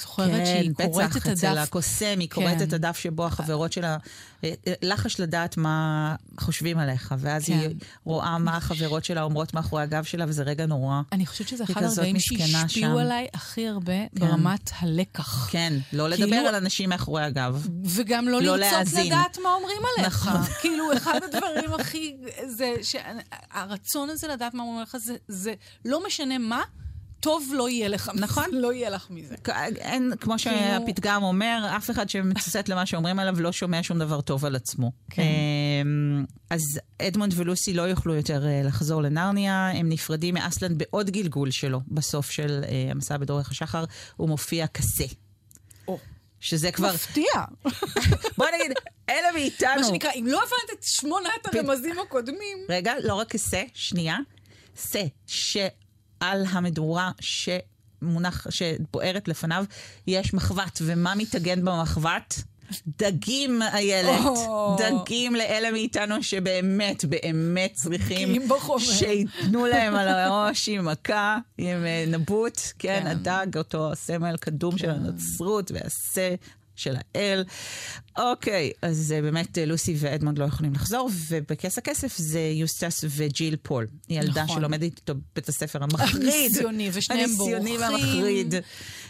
זוכרת 0.00 0.30
כן, 0.30 0.44
שהיא 0.46 0.70
קוראת 0.74 1.10
את 1.10 1.16
הדף. 1.16 1.22
כן, 1.22 1.30
בטח, 1.30 1.32
אצל 1.32 1.58
הקוסם, 1.58 2.16
היא 2.20 2.30
קוראת 2.30 2.58
כן. 2.58 2.64
את 2.64 2.72
הדף 2.72 2.96
שבו 2.98 3.26
החברות 3.26 3.72
שלה, 3.72 3.96
לחש 4.82 5.20
לדעת 5.20 5.56
מה 5.56 6.14
חושבים 6.40 6.78
עליך, 6.78 7.14
ואז 7.18 7.46
כן. 7.46 7.52
היא 7.52 7.68
רואה 8.04 8.38
מה 8.38 8.56
החברות 8.56 9.04
שלה 9.04 9.22
אומרות 9.22 9.54
מאחורי 9.54 9.82
הגב 9.82 10.04
שלה, 10.04 10.24
וזה 10.28 10.42
רגע 10.42 10.66
נורא. 10.66 11.00
אני 11.12 11.26
חושבת 11.26 11.48
שזה 11.48 11.64
אחד 11.64 11.82
הרגעים 11.82 12.16
שהשפיעו 12.18 12.98
עליי 12.98 13.26
הכי 13.34 13.68
הרבה 13.68 13.92
כן. 13.92 14.20
ברמת 14.20 14.70
הלקח. 14.78 15.48
כן, 15.50 15.72
לא 15.92 16.08
לדבר 16.08 16.30
כאילו, 16.30 16.48
על 16.48 16.54
אנשים 16.54 16.88
מאחורי 16.88 17.22
הגב. 17.22 17.68
וגם 17.84 18.28
לא, 18.28 18.42
לא 18.42 18.56
לרצות 18.56 18.72
להאזין. 18.72 19.06
לדעת 19.06 19.38
מה 19.42 19.48
אומרים 19.54 19.80
עליך. 19.98 20.26
נכון. 20.26 20.42
כאילו, 20.60 20.92
אחד 20.96 21.20
הדברים 21.24 21.74
הכי... 21.74 22.16
זה 22.46 22.74
שהרצון 22.82 24.10
הזה 24.10 24.28
לדעת 24.28 24.54
מה 24.54 24.62
אומרים 24.62 24.78
עליך, 24.78 24.96
זה, 24.96 25.16
זה 25.28 25.54
לא 25.84 26.06
משנה 26.06 26.38
מה. 26.38 26.62
טוב 27.20 27.52
לא 27.56 27.68
יהיה 27.68 27.88
לך 27.88 28.10
מזה. 28.14 28.20
נכון. 28.20 28.44
לא 28.52 28.72
יהיה 28.72 28.90
לך 28.90 29.06
מזה. 29.10 29.34
אין, 29.76 30.12
כמו 30.20 30.34
כאילו- 30.38 30.56
שהפתגם 30.56 31.22
אומר, 31.22 31.72
אף 31.76 31.90
אחד 31.90 32.08
שמצטט 32.08 32.68
למה 32.68 32.86
שאומרים 32.86 33.18
עליו 33.18 33.40
לא 33.40 33.52
שומע 33.52 33.82
שום 33.82 33.98
דבר 33.98 34.20
טוב 34.20 34.44
על 34.44 34.56
עצמו. 34.56 34.92
כן. 35.10 35.22
אמ, 35.22 36.24
אז 36.50 36.60
אדמונד 37.02 37.32
ולוסי 37.36 37.74
לא 37.74 37.82
יוכלו 37.82 38.14
יותר 38.14 38.46
אה, 38.46 38.62
לחזור 38.64 39.02
לנרניה, 39.02 39.70
הם 39.70 39.88
נפרדים 39.88 40.34
מאסלנד 40.34 40.78
בעוד 40.78 41.10
גלגול 41.10 41.50
שלו, 41.50 41.80
בסוף 41.88 42.30
של 42.30 42.64
אה, 42.68 42.90
המסע 42.90 43.16
בדורך 43.16 43.50
השחר, 43.50 43.84
הוא 44.16 44.28
מופיע 44.28 44.66
כסה. 44.66 45.04
שזה 46.40 46.72
כבר... 46.72 46.94
מפתיע. 46.94 47.32
בוא 48.38 48.46
נגיד, 48.54 48.72
אלה 49.08 49.32
מאיתנו. 49.34 49.80
מה 49.80 49.84
שנקרא, 49.84 50.10
אם 50.14 50.26
לא 50.26 50.38
הבנת 50.38 50.78
את 50.78 50.82
שמונת 50.82 51.54
הרמזים 51.54 51.98
הקודמים... 51.98 52.58
רגע, 52.68 52.92
לא 53.04 53.14
רק 53.14 53.28
כסה, 53.28 53.62
שנייה. 53.74 54.16
סה, 54.76 55.02
ש... 55.26 55.56
על 56.20 56.44
המדורה 56.50 57.10
שמונח, 57.20 58.46
שבוערת 58.50 59.28
לפניו, 59.28 59.64
יש 60.06 60.34
מחבת. 60.34 60.78
ומה 60.82 61.14
מתאגן 61.14 61.64
במחבת? 61.64 62.42
דגים, 62.98 63.62
איילת. 63.62 64.20
דגים 64.78 65.34
לאלה 65.34 65.70
מאיתנו 65.70 66.22
שבאמת, 66.22 67.04
באמת 67.04 67.72
צריכים 67.74 68.48
שייתנו 68.78 69.66
להם 69.66 69.94
על 69.94 70.08
הראש 70.08 70.68
עם 70.68 70.84
מכה, 70.84 71.38
עם 71.58 71.84
אה, 71.86 72.04
נבוט, 72.08 72.60
כן, 72.78 73.00
כן. 73.02 73.06
הדג, 73.06 73.58
אותו 73.58 73.92
הסמל 73.92 74.36
קדום 74.36 74.78
של 74.78 74.90
הנצרות, 74.90 75.70
והשה 75.74 76.34
של 76.76 76.96
האל. 76.96 77.44
אוקיי, 78.18 78.72
אז 78.82 79.14
uh, 79.18 79.22
באמת 79.22 79.58
uh, 79.58 79.60
לוסי 79.66 79.94
ואדמונד 79.98 80.38
לא 80.38 80.44
יכולים 80.44 80.72
לחזור, 80.72 81.10
ובכס 81.28 81.78
הכסף 81.78 82.16
זה 82.16 82.40
יוסטס 82.40 83.04
וג'יל 83.08 83.56
פול. 83.62 83.86
היא 84.08 84.20
ילדה 84.20 84.42
נכון. 84.42 84.58
שלומדת 84.58 84.82
איתו 84.82 85.14
בבית 85.14 85.48
הספר 85.48 85.82
המחריד. 85.82 86.22
הניסיוני, 86.22 86.90
ושניהם 86.92 87.30
בורחים. 87.30 87.56
הניסיוני 87.56 87.78
והמחריד. 87.78 88.54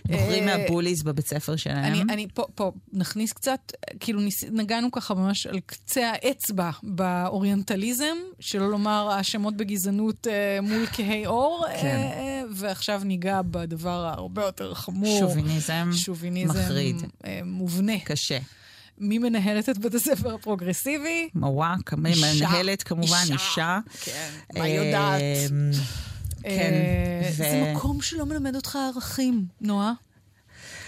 בוחרים 0.09 0.49
אה, 0.49 0.59
מהבוליז 0.59 1.03
בבית 1.03 1.27
ספר 1.27 1.57
שלהם. 1.57 1.85
אני, 1.85 2.03
אני 2.03 2.27
פה, 2.35 2.45
פה 2.55 2.73
נכניס 2.93 3.33
קצת, 3.33 3.73
כאילו 4.01 4.21
ניס, 4.21 4.45
נגענו 4.45 4.91
ככה 4.91 5.15
ממש 5.15 5.47
על 5.47 5.61
קצה 5.67 6.13
האצבע 6.13 6.71
באוריינטליזם, 6.83 8.17
שלא 8.41 8.71
לומר 8.71 9.09
האשמות 9.11 9.57
בגזענות 9.57 10.27
אה, 10.27 10.59
מול 10.63 10.87
כהי 10.87 11.25
עור, 11.25 11.65
כן. 11.81 11.87
אה, 11.87 12.36
ועכשיו 12.57 13.01
ניגע 13.05 13.41
בדבר 13.43 14.13
הרבה 14.17 14.45
יותר 14.45 14.75
חמור. 14.75 15.21
שוביניזם, 15.21 15.89
שוביניזם 15.93 16.61
מחריד. 16.61 16.97
אה, 17.25 17.41
מובנה. 17.45 18.01
קשה. 18.05 18.39
מי 18.99 19.19
מנהלת 19.19 19.69
את 19.69 19.79
בית 19.79 19.95
הספר 19.95 20.35
הפרוגרסיבי? 20.35 21.29
מוואק, 21.35 21.93
מנהלת 21.93 22.83
כמובן 22.83 23.17
אישה. 23.23 23.35
אישה. 23.35 23.79
כן, 24.01 24.31
מה 24.59 24.69
יודעת? 24.69 25.21
כן. 26.43 26.49
אה, 26.51 27.31
זה 27.37 27.73
מקום 27.75 28.03
שלא 28.03 28.27
מלמד 28.27 28.57
אותך 28.57 28.77
ערכים, 28.77 29.45
נועה. 29.61 29.93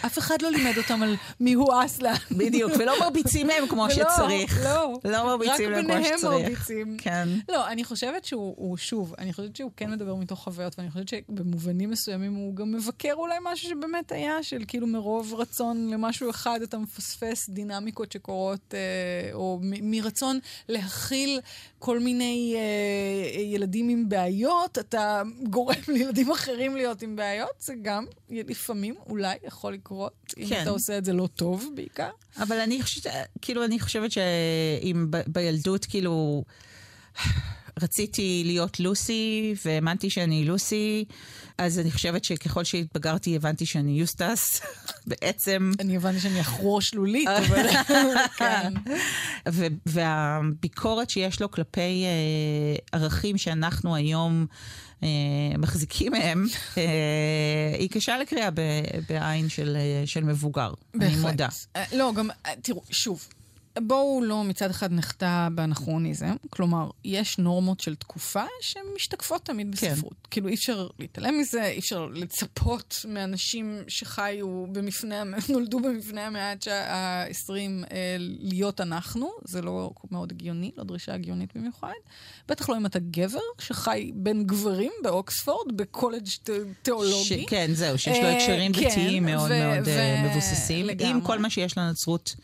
אף 0.07 0.19
אחד 0.19 0.43
לא 0.43 0.51
לימד 0.51 0.79
אותם 0.79 1.03
על 1.03 1.17
מי 1.41 1.53
הוא 1.53 1.73
אסלה. 1.85 2.15
בדיוק, 2.31 2.73
ולא 2.79 3.01
מרביצים 3.01 3.47
להם 3.47 3.69
כמו 3.69 3.91
שצריך. 3.91 4.65
לא, 4.65 4.99
לא 5.05 5.25
מרביצים 5.25 5.71
להם 5.71 5.85
כמו 5.85 6.05
שצריך. 6.05 6.25
רק 6.25 6.31
ביניהם 6.31 6.43
מרביצים. 6.43 6.97
כן. 6.99 7.29
לא, 7.49 7.69
אני 7.69 7.85
חושבת 7.85 8.25
שהוא, 8.25 8.77
שוב, 8.77 9.15
אני 9.19 9.33
חושבת 9.33 9.57
שהוא 9.57 9.71
כן 9.77 9.91
מדבר 9.91 10.15
מתוך 10.15 10.45
חוויות, 10.45 10.79
ואני 10.79 10.91
חושבת 10.91 11.09
שבמובנים 11.09 11.91
מסוימים 11.91 12.35
הוא 12.35 12.57
גם 12.57 12.73
מבקר 12.73 13.13
אולי 13.13 13.39
משהו 13.43 13.69
שבאמת 13.69 14.13
היה, 14.13 14.43
של 14.43 14.65
כאילו 14.69 14.87
מרוב 14.87 15.35
רצון 15.35 15.91
למשהו 15.91 16.31
אחד 16.31 16.63
אתה 16.63 16.79
מפספס 16.79 17.49
דינמיקות 17.49 18.13
שקורות, 18.13 18.75
אה, 18.75 19.31
או 19.33 19.59
מרצון 19.63 20.39
להכיל 20.69 21.41
כל 21.79 21.99
מיני 21.99 22.55
אה, 22.57 23.41
ילדים 23.41 23.89
עם 23.89 24.09
בעיות, 24.09 24.79
אתה 24.79 25.23
גורם 25.43 25.75
לילדים 25.95 26.31
אחרים 26.31 26.77
להיות 26.77 27.03
עם 27.03 27.17
בעיות, 27.17 27.51
זה 27.59 27.75
גם 27.83 28.05
לפעמים 28.31 28.95
אולי 29.07 29.37
יכול 29.47 29.73
לקרות. 29.73 29.89
לקרות, 29.89 30.35
כן. 30.37 30.43
אם 30.57 30.63
אתה 30.63 30.71
עושה 30.71 30.99
את 30.99 31.05
זה 31.05 31.13
לא 31.13 31.27
טוב 31.27 31.69
בעיקר. 31.75 32.11
אבל 32.37 32.61
אני 32.61 32.83
חושבת, 32.83 33.13
כאילו, 33.43 33.65
אני 33.65 33.81
חושבת 33.81 34.13
שאם 34.13 35.07
ב, 35.11 35.17
בילדות, 35.27 35.85
כאילו, 35.85 36.45
רציתי 37.83 38.43
להיות 38.47 38.81
לוסי, 38.81 39.55
והאמנתי 39.65 40.11
שאני 40.11 40.45
לוסי, 40.45 41.05
אז 41.59 41.79
אני 41.79 41.91
חושבת 41.91 42.25
שככל 42.25 42.65
שהתבגרתי, 42.65 43.37
הבנתי 43.37 43.67
שאני 43.67 44.01
יוסטס, 44.01 44.61
בעצם. 45.09 45.73
אני 45.81 45.97
הבנתי 45.97 46.21
שאני 46.21 46.41
אחרוש 46.41 46.95
לולית, 46.95 47.29
אבל... 47.47 47.67
כן. 48.37 48.73
והביקורת 49.87 51.11
שיש 51.11 51.41
לו 51.41 51.51
כלפי 51.51 52.05
אה, 52.05 52.99
ערכים 52.99 53.39
שאנחנו 53.39 53.95
היום... 53.95 54.47
אה, 55.03 55.09
מחזיקים 55.59 56.13
מהם, 56.13 56.47
אה, 56.79 57.77
היא 57.79 57.91
קשה 57.91 58.19
לקריאה 58.19 58.51
בעין 59.09 59.49
של, 59.49 59.77
אה, 59.77 60.07
של 60.07 60.25
מבוגר, 60.25 60.73
בהחלט. 60.95 61.13
אני 61.13 61.21
מודה. 61.21 61.49
לא, 61.93 62.13
גם, 62.17 62.31
תראו, 62.63 62.83
שוב, 62.91 63.29
בואו 63.81 64.21
לא 64.23 64.45
מצד 64.45 64.71
אחד 64.71 64.93
נחטא 64.93 65.49
באנכרוניזם, 65.53 66.37
כלומר, 66.51 66.91
יש 67.05 67.39
נורמות 67.39 67.81
של 67.81 67.95
תקופה 67.95 68.45
שהן 68.61 68.83
תמיד 69.45 69.75
כן. 69.79 69.93
בספרות. 69.93 70.13
כן. 70.23 70.29
כאילו, 70.31 70.49
אי 70.49 70.55
אפשר 70.55 70.89
להתעלם 70.99 71.39
מזה, 71.41 71.65
אי 71.65 71.79
אפשר 71.79 72.07
לצפות 72.07 73.05
מאנשים 73.09 73.79
שחיו 73.89 74.67
במפנה, 74.73 75.23
נולדו 75.53 75.81
במפנה 75.81 76.27
המאה 76.27 76.55
ה-20 76.71 77.51
אה, 77.93 78.17
להיות 78.41 78.81
אנחנו, 78.81 79.31
זה 79.45 79.63
לא 79.63 79.91
מאוד 80.11 80.33
הגיוני, 80.33 80.71
לא 80.77 80.85
דרישה 80.85 81.15
הגיונית 81.15 81.57
במיוחד. 81.57 81.93
בטח 82.49 82.69
לא 82.69 82.77
אם 82.77 82.87
אתה 82.87 82.99
גבר 82.99 83.39
שחי 83.59 84.11
בין 84.15 84.45
גברים 84.47 84.93
באוקספורד, 85.03 85.77
בקולג' 85.77 86.29
תיאולוגי. 86.83 87.25
ש- 87.25 87.49
כן, 87.49 87.71
זהו, 87.75 87.99
שיש 87.99 88.19
לו 88.19 88.25
אה, 88.25 88.37
הקשרים 88.37 88.73
כן, 88.73 88.89
דתיים 88.89 89.25
מאוד 89.25 89.51
ו- 89.51 89.59
מאוד 89.75 89.89
ו- 89.89 90.31
מבוססים, 90.31 90.87
לגמרי. 90.87 91.11
עם 91.13 91.21
כל 91.21 91.39
מה 91.39 91.51
שיש 91.51 91.79
לנצרות. 91.79 92.35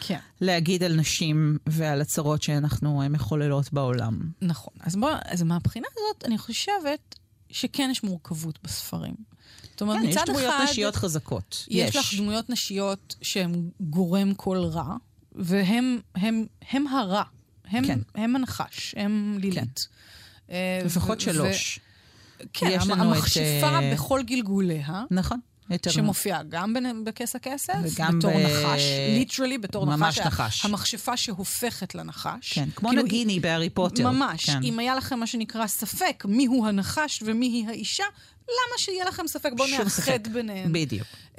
כן. 0.00 0.18
להגיד 0.40 0.82
על 0.82 0.96
נשים 0.96 1.58
ועל 1.66 2.00
הצרות 2.00 2.42
שאנחנו 2.42 3.02
אה, 3.02 3.08
מחוללות 3.08 3.72
בעולם. 3.72 4.20
נכון. 4.42 4.74
אז 4.80 4.96
בוא, 4.96 5.10
אז 5.24 5.42
מהבחינה 5.42 5.86
הזאת, 5.92 6.24
אני 6.24 6.38
חושבת 6.38 7.14
שכן 7.50 7.88
יש 7.92 8.02
מורכבות 8.02 8.58
בספרים. 8.62 9.14
זאת 9.70 9.80
אומרת, 9.80 10.02
כן, 10.02 10.08
מצד 10.08 10.22
אחד... 10.22 10.28
יש 10.28 10.36
דמויות 10.36 10.54
נשיות 10.70 10.96
חזקות. 10.96 11.64
יש. 11.68 11.94
יש 11.94 11.96
לך 11.96 12.20
דמויות 12.20 12.50
נשיות 12.50 13.16
שהן 13.22 13.70
גורם 13.80 14.34
כל 14.34 14.56
רע, 14.56 14.96
והם 15.32 16.00
הם, 16.14 16.46
הם 16.70 16.86
הרע. 16.86 17.22
הם, 17.70 17.86
כן. 17.86 17.98
הם 18.14 18.36
הנחש, 18.36 18.94
הם 18.96 19.38
לילית. 19.40 19.88
כן. 20.46 20.52
Uh, 20.82 20.86
לפחות 20.86 21.20
שלוש. 21.20 21.80
כן, 22.52 22.78
המכשפה 22.90 23.58
את... 23.58 23.64
אה, 23.64 23.92
בכל 23.92 24.22
גלגוליה. 24.22 25.04
נכון. 25.10 25.40
יותר... 25.70 25.90
שמופיע 25.90 26.42
גם 26.48 26.76
בכס 27.04 27.36
הכסף, 27.36 27.74
וגם 27.82 28.18
בתור 28.18 28.30
ב... 28.30 28.36
נחש, 28.36 28.82
ליטרלי 29.08 29.58
בתור 29.58 29.86
ממש 29.86 30.18
נחש. 30.18 30.26
ממש 30.26 30.26
נחש. 30.26 30.64
המכשפה 30.64 31.16
שהופכת 31.16 31.94
לנחש. 31.94 32.52
כן, 32.52 32.68
כמו 32.74 32.88
כאילו, 32.88 33.02
נגיני 33.02 33.40
בהארי 33.40 33.70
פוטר. 33.70 34.10
ממש. 34.10 34.50
כן. 34.50 34.60
אם 34.62 34.78
היה 34.78 34.94
לכם 34.94 35.18
מה 35.18 35.26
שנקרא 35.26 35.66
ספק 35.66 36.24
מיהו 36.28 36.66
הנחש 36.66 37.22
ומיהי 37.26 37.66
האישה, 37.68 38.04
למה 38.48 38.78
שיהיה 38.78 39.04
לכם 39.04 39.26
ספק? 39.26 39.50
בואו 39.56 39.68
נאחד 39.68 40.28
ביניהם. 40.32 40.72
בדיוק. 40.72 41.06
Uh, 41.34 41.38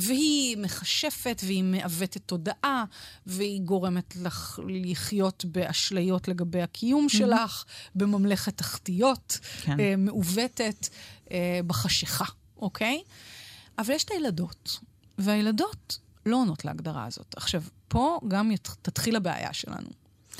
והיא 0.00 0.56
מכשפת, 0.56 1.42
והיא 1.46 1.64
מעוותת 1.64 2.20
תודעה, 2.26 2.84
והיא 3.26 3.60
גורמת 3.60 4.16
לך 4.22 4.60
לחיות 4.68 5.44
באשליות 5.44 6.28
לגבי 6.28 6.62
הקיום 6.62 7.06
mm-hmm. 7.06 7.18
שלך, 7.18 7.64
בממלכת 7.94 8.56
תחתיות, 8.56 9.38
כן. 9.62 9.72
uh, 9.72 9.80
מעוותת, 9.98 10.88
uh, 11.24 11.30
בחשיכה, 11.66 12.24
אוקיי? 12.58 13.02
Okay? 13.04 13.35
אבל 13.78 13.94
יש 13.94 14.04
את 14.04 14.10
הילדות, 14.10 14.78
והילדות 15.18 15.98
לא 16.26 16.36
עונות 16.36 16.64
להגדרה 16.64 17.04
הזאת. 17.04 17.34
עכשיו, 17.36 17.62
פה 17.88 18.20
גם 18.28 18.50
תתחיל 18.82 19.16
הבעיה 19.16 19.52
שלנו. 19.52 19.88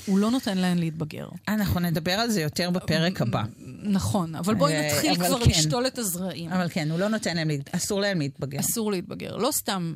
הוא 0.05 0.19
לא 0.19 0.31
נותן 0.31 0.57
להן 0.57 0.77
להתבגר. 0.77 1.29
אנחנו 1.47 1.79
נדבר 1.79 2.11
על 2.11 2.29
זה 2.29 2.41
יותר 2.41 2.69
בפרק 2.69 3.21
הבא. 3.21 3.43
נכון, 3.83 4.35
אבל 4.35 4.55
בואי 4.55 4.73
אה, 4.73 4.87
נתחיל 4.87 5.15
כבר 5.15 5.39
כן. 5.43 5.49
לשתול 5.49 5.87
את 5.87 5.97
הזרעים. 5.97 6.51
אבל 6.51 6.69
כן, 6.69 6.91
הוא 6.91 6.99
לא 6.99 7.07
נותן 7.07 7.35
להם, 7.35 7.49
אסור 7.71 8.01
להם 8.01 8.19
להתבגר. 8.19 8.59
אסור 8.59 8.91
להתבגר. 8.91 9.37
לא 9.37 9.49
סתם 9.51 9.93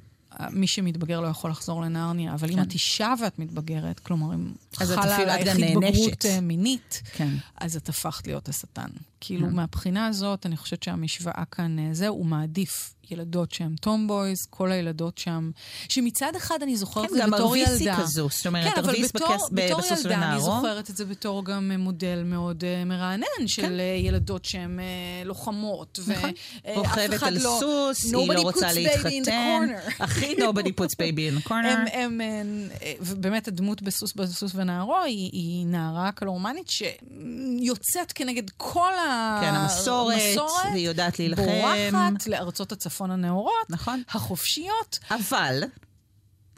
מי 0.50 0.68
שמתבגר 0.68 1.20
לא 1.20 1.28
יכול 1.28 1.52
לחזור 1.52 1.82
לנרניה, 1.82 2.34
אבל 2.34 2.48
כן. 2.48 2.54
אם 2.54 2.64
את 2.64 2.74
אישה 2.74 3.14
ואת 3.22 3.40
מתבגרת, 3.40 4.00
כלומר, 4.00 4.34
אם 4.34 4.52
חלה 4.76 5.16
עלייך 5.16 5.56
התבגרות 5.56 6.26
אה, 6.26 6.42
מינית, 6.42 7.02
כן. 7.14 7.30
אז 7.58 7.76
את 7.76 7.90
הפכת 7.90 8.28
להיות 8.28 8.50
השטן. 8.50 8.90
כאילו, 9.22 9.48
כן. 9.48 9.54
מהבחינה 9.56 10.08
הזאת, 10.08 10.46
אני 10.46 10.58
חושבת 10.58 10.84
שהמשוואה 10.84 11.44
כאן, 11.52 11.80
אה, 11.80 11.94
זה, 11.94 12.08
הוא 12.08 12.26
מעדיף 12.26 12.94
ילדות 13.12 13.52
שהן 13.52 13.76
tomboys, 13.76 14.38
כל 14.50 14.72
הילדות 14.72 15.18
שם, 15.18 15.52
שמצד 15.90 16.36
אחד 16.38 16.64
אני 16.64 16.78
זוכרת 16.78 17.10
כן, 17.10 17.16
את 17.16 17.18
זה 17.18 17.28
בתור 17.28 17.56
ילדה. 17.56 17.72
כן, 17.78 17.86
גם 17.86 17.92
ארוויס 17.92 18.00
היא 18.00 18.04
כזו, 18.04 18.28
זאת 18.32 18.48
אומרת, 18.48 18.74
כן, 18.74 18.80
ארוויס 18.80 19.12
בתור, 19.16 19.28
בכס, 19.36 19.50
בתור 19.52 19.80
בסוס 19.80 20.06
ילדה 20.06 20.18
ונערו. 20.18 20.34
אני 20.34 20.62
זוכרת 20.62 20.90
את 20.90 20.98
זה 20.98 21.06
בתור 21.06 21.46
גם 21.46 21.72
מודל 21.72 22.24
מאוד 22.26 22.64
אה, 22.64 22.86
מרענן, 22.86 23.48
של 23.48 23.62
כן. 23.62 24.06
ילדות 24.06 24.46
שהן 24.46 24.80
אה, 24.80 25.28
לוחמות. 25.28 26.00
נכון. 26.08 26.30
רוכבת 26.76 27.24
על 27.24 27.34
לא, 27.34 27.58
סוס, 27.60 28.14
היא 28.14 28.34
לא 28.34 28.42
רוצה 28.42 28.74
להתחתן. 28.74 29.68
הכי 30.00 30.34
nobody 30.34 30.72
puts 30.80 30.96
baby 30.96 31.42
in 31.42 31.46
the 31.46 31.50
corner. 31.50 31.90
הם, 31.94 32.22
הם, 32.22 32.70
ובאמת 33.00 33.48
הדמות 33.48 33.82
בסוס, 33.82 34.14
בסוס 34.14 34.52
ונערו 34.56 34.98
היא, 34.98 35.30
היא 35.34 35.66
נערה 35.66 36.12
קלורמנית 36.12 36.70
שיוצאת 36.70 38.12
כנגד 38.12 38.50
כל 38.58 38.92
כן, 39.42 39.56
המסורת, 39.56 40.18
המסורת 40.30 40.66
והיא 40.72 40.88
יודעת 40.88 41.20
להילחם. 41.20 41.44
בורחת 41.44 42.28
לארצות 42.28 42.72
הצפון. 42.72 42.92
הצפון 42.92 43.12
הנאורות, 43.12 43.70
נכון. 43.70 44.04
החופשיות. 44.10 45.00
אבל, 45.12 45.64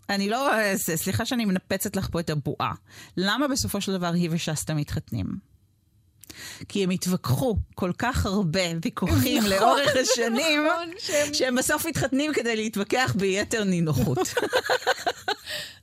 אני 0.10 0.30
לא, 0.30 0.50
סליחה 0.76 1.26
שאני 1.26 1.46
מנפצת 1.46 1.96
לך 1.96 2.08
פה 2.12 2.20
את 2.20 2.30
הבועה. 2.30 2.72
למה 3.18 3.48
בסופו 3.48 3.82
של 3.82 3.92
דבר 3.98 4.14
היא 4.14 4.30
ושסטה 4.32 4.74
מתחתנים? 4.74 5.26
כי 6.70 6.84
הם 6.84 6.90
התווכחו 6.90 7.56
כל 7.76 7.92
כך 7.98 8.26
הרבה 8.26 8.62
ויכוחים 8.86 9.44
נכון, 9.44 9.50
לאורך 9.52 9.92
השנים, 10.02 10.66
נכון, 10.66 10.90
שהם... 11.00 11.34
שהם 11.34 11.56
בסוף 11.56 11.86
מתחתנים 11.86 12.34
כדי 12.34 12.56
להתווכח 12.56 13.16
ביתר 13.18 13.64
נינוחות. 13.64 14.18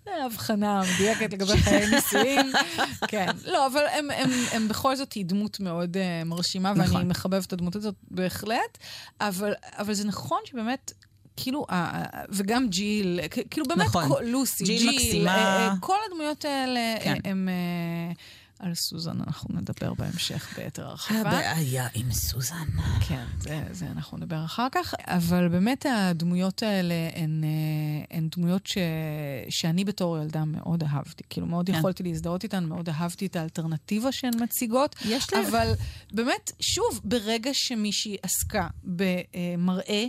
הבחנה 0.07 0.83
מדויקת 0.95 1.33
לגבי 1.33 1.57
חיי 1.57 1.91
נישואים. 1.91 2.53
כן. 3.09 3.27
לא, 3.45 3.67
אבל 3.67 3.83
הם, 3.93 4.11
הם, 4.11 4.31
הם 4.53 4.69
בכל 4.69 4.97
זאת 4.97 5.13
היא 5.13 5.25
דמות 5.25 5.61
מאוד 5.61 5.97
uh, 5.97 6.25
מרשימה, 6.25 6.73
נכון. 6.73 6.97
ואני 6.97 7.09
מחבבת 7.09 7.47
את 7.47 7.53
הדמות 7.53 7.77
הזאת 7.77 7.95
בהחלט. 8.11 8.79
אבל, 9.21 9.53
אבל 9.79 9.95
זה 9.95 10.05
נכון 10.05 10.39
שבאמת 10.45 10.93
כאילו, 11.37 11.67
וגם 12.29 12.69
ג'יל, 12.69 13.21
כאילו 13.51 13.67
באמת, 13.67 13.87
נכון. 13.87 14.09
כל, 14.09 14.23
לוסי, 14.25 14.65
ג'יל 14.65 14.79
ג'יל, 14.79 14.95
מקסימה. 14.95 15.37
אה, 15.37 15.69
אה, 15.69 15.75
כל 15.81 15.97
הדמויות 16.07 16.45
האלה 16.45 16.81
כן. 17.05 17.15
הם... 17.25 17.49
על 18.61 18.75
סוזן 18.75 19.21
אנחנו 19.27 19.55
נדבר 19.55 19.95
בהמשך 19.95 20.59
ביתר 20.59 20.87
הרחבה. 20.87 21.21
הבעיה 21.21 21.89
עם 21.95 22.13
סוזן. 22.13 22.67
כן, 23.09 23.25
זה, 23.41 23.63
זה 23.71 23.87
אנחנו 23.87 24.19
נדבר 24.19 24.45
אחר 24.45 24.67
כך. 24.73 24.95
אבל 25.07 25.49
באמת 25.49 25.87
הדמויות 25.89 26.63
האלה 26.63 26.95
הן, 27.15 27.45
אה, 27.45 28.17
הן 28.17 28.29
דמויות 28.37 28.67
ש, 28.67 28.79
שאני 29.49 29.85
בתור 29.85 30.19
ילדה 30.19 30.45
מאוד 30.45 30.83
אהבתי. 30.83 31.25
כאילו, 31.31 31.47
מאוד 31.47 31.71
כן. 31.71 31.79
יכולתי 31.79 32.03
להזדהות 32.03 32.43
איתן, 32.45 32.65
מאוד 32.65 32.89
אהבתי 32.89 33.27
את 33.27 33.37
האלטרנטיבה 33.37 34.13
שהן 34.13 34.43
מציגות. 34.43 34.97
יש 35.05 35.33
להם- 35.33 35.47
אבל 35.47 35.73
באמת, 36.13 36.53
שוב, 36.61 37.01
ברגע 37.05 37.51
שמישהי 37.55 38.17
עסקה 38.23 38.69
במראה, 38.85 40.05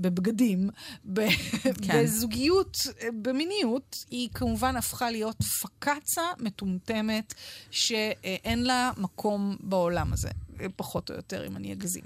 בבגדים, 0.00 0.70
ב- 1.12 1.20
כן. 1.82 2.02
בזוגיות, 2.04 2.76
במיניות, 3.22 3.96
היא 4.10 4.28
כמובן 4.34 4.76
הפכה 4.76 5.10
להיות 5.10 5.42
פקצה 5.42 6.22
מטומטמת 6.38 7.34
שאין 7.70 8.62
לה 8.62 8.90
מקום 8.96 9.56
בעולם 9.60 10.12
הזה, 10.12 10.30
פחות 10.76 11.10
או 11.10 11.14
יותר, 11.16 11.46
אם 11.46 11.56
אני 11.56 11.72
אגזים. 11.72 12.04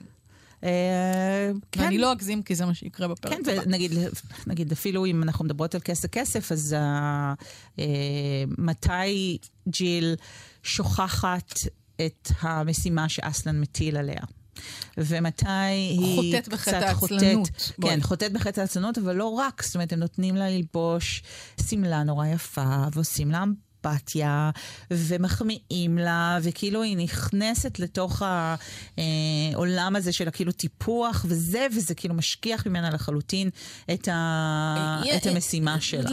אה, 0.64 1.50
כן. 1.72 1.80
ואני 1.80 1.98
לא 1.98 2.12
אגזים, 2.12 2.42
כי 2.42 2.54
זה 2.54 2.66
מה 2.66 2.74
שיקרה 2.74 3.08
בפרק 3.08 3.32
כן, 3.32 3.40
הבא. 3.50 3.62
ונגיד 3.66 3.92
נגיד, 4.46 4.72
אפילו 4.72 5.06
אם 5.06 5.22
אנחנו 5.22 5.44
מדברות 5.44 5.74
על 5.74 5.80
כסף 5.80 6.08
כסף, 6.10 6.52
אז 6.52 6.74
אה, 6.74 7.34
אה, 7.78 7.84
מתי 8.58 9.38
ג'יל 9.68 10.14
שוכחת 10.62 11.52
את 12.06 12.30
המשימה 12.40 13.08
שאסלן 13.08 13.60
מטיל 13.60 13.96
עליה? 13.96 14.22
ומתי 14.98 15.46
היא 15.90 16.16
חוטאת 16.16 16.48
בחטא 16.48 16.80
קצת 16.80 16.92
חוטאת. 16.94 17.20
כן, 17.82 17.98
חוטאת 18.02 18.32
בחטא 18.32 18.60
העצלנות, 18.60 18.98
אבל 18.98 19.16
לא 19.16 19.28
רק, 19.28 19.62
זאת 19.62 19.74
אומרת, 19.74 19.92
הם 19.92 19.98
נותנים 19.98 20.36
לה 20.36 20.50
ללבוש 20.50 21.22
שמלה 21.68 22.02
נורא 22.02 22.26
יפה, 22.26 22.84
ועושים 22.92 23.30
לה 23.30 23.42
אמפתיה, 23.42 24.50
ומחמיאים 24.90 25.98
לה, 25.98 26.38
וכאילו 26.42 26.82
היא 26.82 26.96
נכנסת 26.96 27.78
לתוך 27.78 28.22
העולם 28.96 29.96
הזה 29.96 30.12
של 30.12 30.28
הכאילו 30.28 30.52
טיפוח 30.52 31.26
וזה, 31.28 31.66
וזה 31.76 31.94
כאילו 31.94 32.14
משכיח 32.14 32.66
ממנה 32.66 32.90
לחלוטין 32.90 33.50
את, 33.94 34.08
ה... 34.08 35.02
אה, 35.06 35.16
את 35.16 35.26
המשימה 35.26 35.80
שלה. 35.80 36.10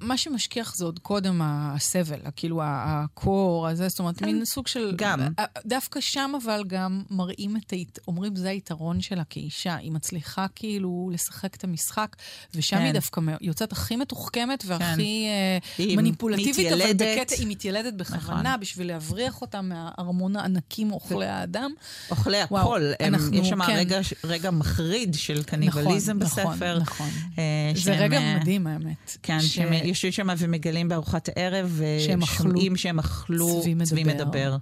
מה 0.00 0.16
שמשכיח 0.16 0.76
זה 0.76 0.84
עוד 0.84 0.98
קודם 0.98 1.40
הסבל, 1.44 2.18
כאילו 2.36 2.60
הקור 2.64 3.68
הזה, 3.68 3.88
זאת 3.88 3.98
אומרת, 3.98 4.22
מין 4.22 4.44
סוג 4.44 4.66
של... 4.66 4.92
גם. 4.96 5.20
אה, 5.38 5.44
דווקא 5.66 6.00
שם 6.00 6.32
אבל 6.44 6.64
גם 6.66 7.02
מראים 7.10 7.56
את, 7.56 7.70
הית... 7.70 7.98
אומרים 8.08 8.36
זה 8.36 8.48
היתרון 8.48 9.00
שלה 9.00 9.22
כאישה, 9.30 9.76
היא 9.76 9.92
מצליחה 9.92 10.46
כאילו 10.54 11.10
לשחק 11.12 11.54
את 11.56 11.64
המשחק, 11.64 12.16
ושם 12.54 12.76
כן. 12.76 12.82
היא 12.82 12.92
דווקא 12.92 13.20
יוצאת 13.40 13.72
הכי 13.72 13.96
מתוחכמת 13.96 14.64
והכי 14.66 15.26
אה, 15.28 15.58
היא 15.84 15.96
מניפולטיבית, 15.96 16.72
אבל. 16.72 16.92
בקטע, 16.92 17.34
היא 17.38 17.46
מתיילדת 17.48 17.94
בכוונה, 17.94 18.42
נכון. 18.42 18.60
בשביל 18.60 18.86
להבריח 18.88 19.40
אותה 19.40 19.60
מהארמון 19.62 20.36
הענקים 20.36 20.92
אוכלי 20.92 21.26
האדם. 21.26 21.70
אוכלי 22.10 22.36
וואו, 22.50 22.62
הכל, 22.62 22.82
הם, 23.00 23.14
אנחנו- 23.14 23.34
יש 23.36 23.48
שם 23.48 23.64
כן. 23.66 23.72
רגע, 23.76 24.00
נכון, 24.00 24.30
רגע 24.30 24.50
מחריד 24.50 25.14
של 25.14 25.42
קניבליזם 25.42 26.18
נכון, 26.18 26.52
בספר. 26.54 26.78
נכון. 26.78 27.08
אה, 27.38 27.42
זה 27.74 27.80
שהם, 27.80 27.94
רגע 28.02 28.18
אה, 28.18 28.36
מדהים, 28.40 28.66
האמת. 28.66 29.16
כן, 29.22 29.40
ש- 29.40 29.54
שהם 29.54 29.72
יושבים 29.88 30.12
שם 30.12 30.28
ומגלים 30.38 30.88
בארוחת 30.88 31.28
הערב, 31.36 31.80
שהם 32.06 32.22
אכלו 32.22 32.50
ושומעים 32.50 32.76
שהם 32.76 32.98
אכלו 32.98 33.60
צבי 33.62 33.74
צבי 33.84 34.04
מדבר. 34.04 34.24
מדבר. 34.24 34.56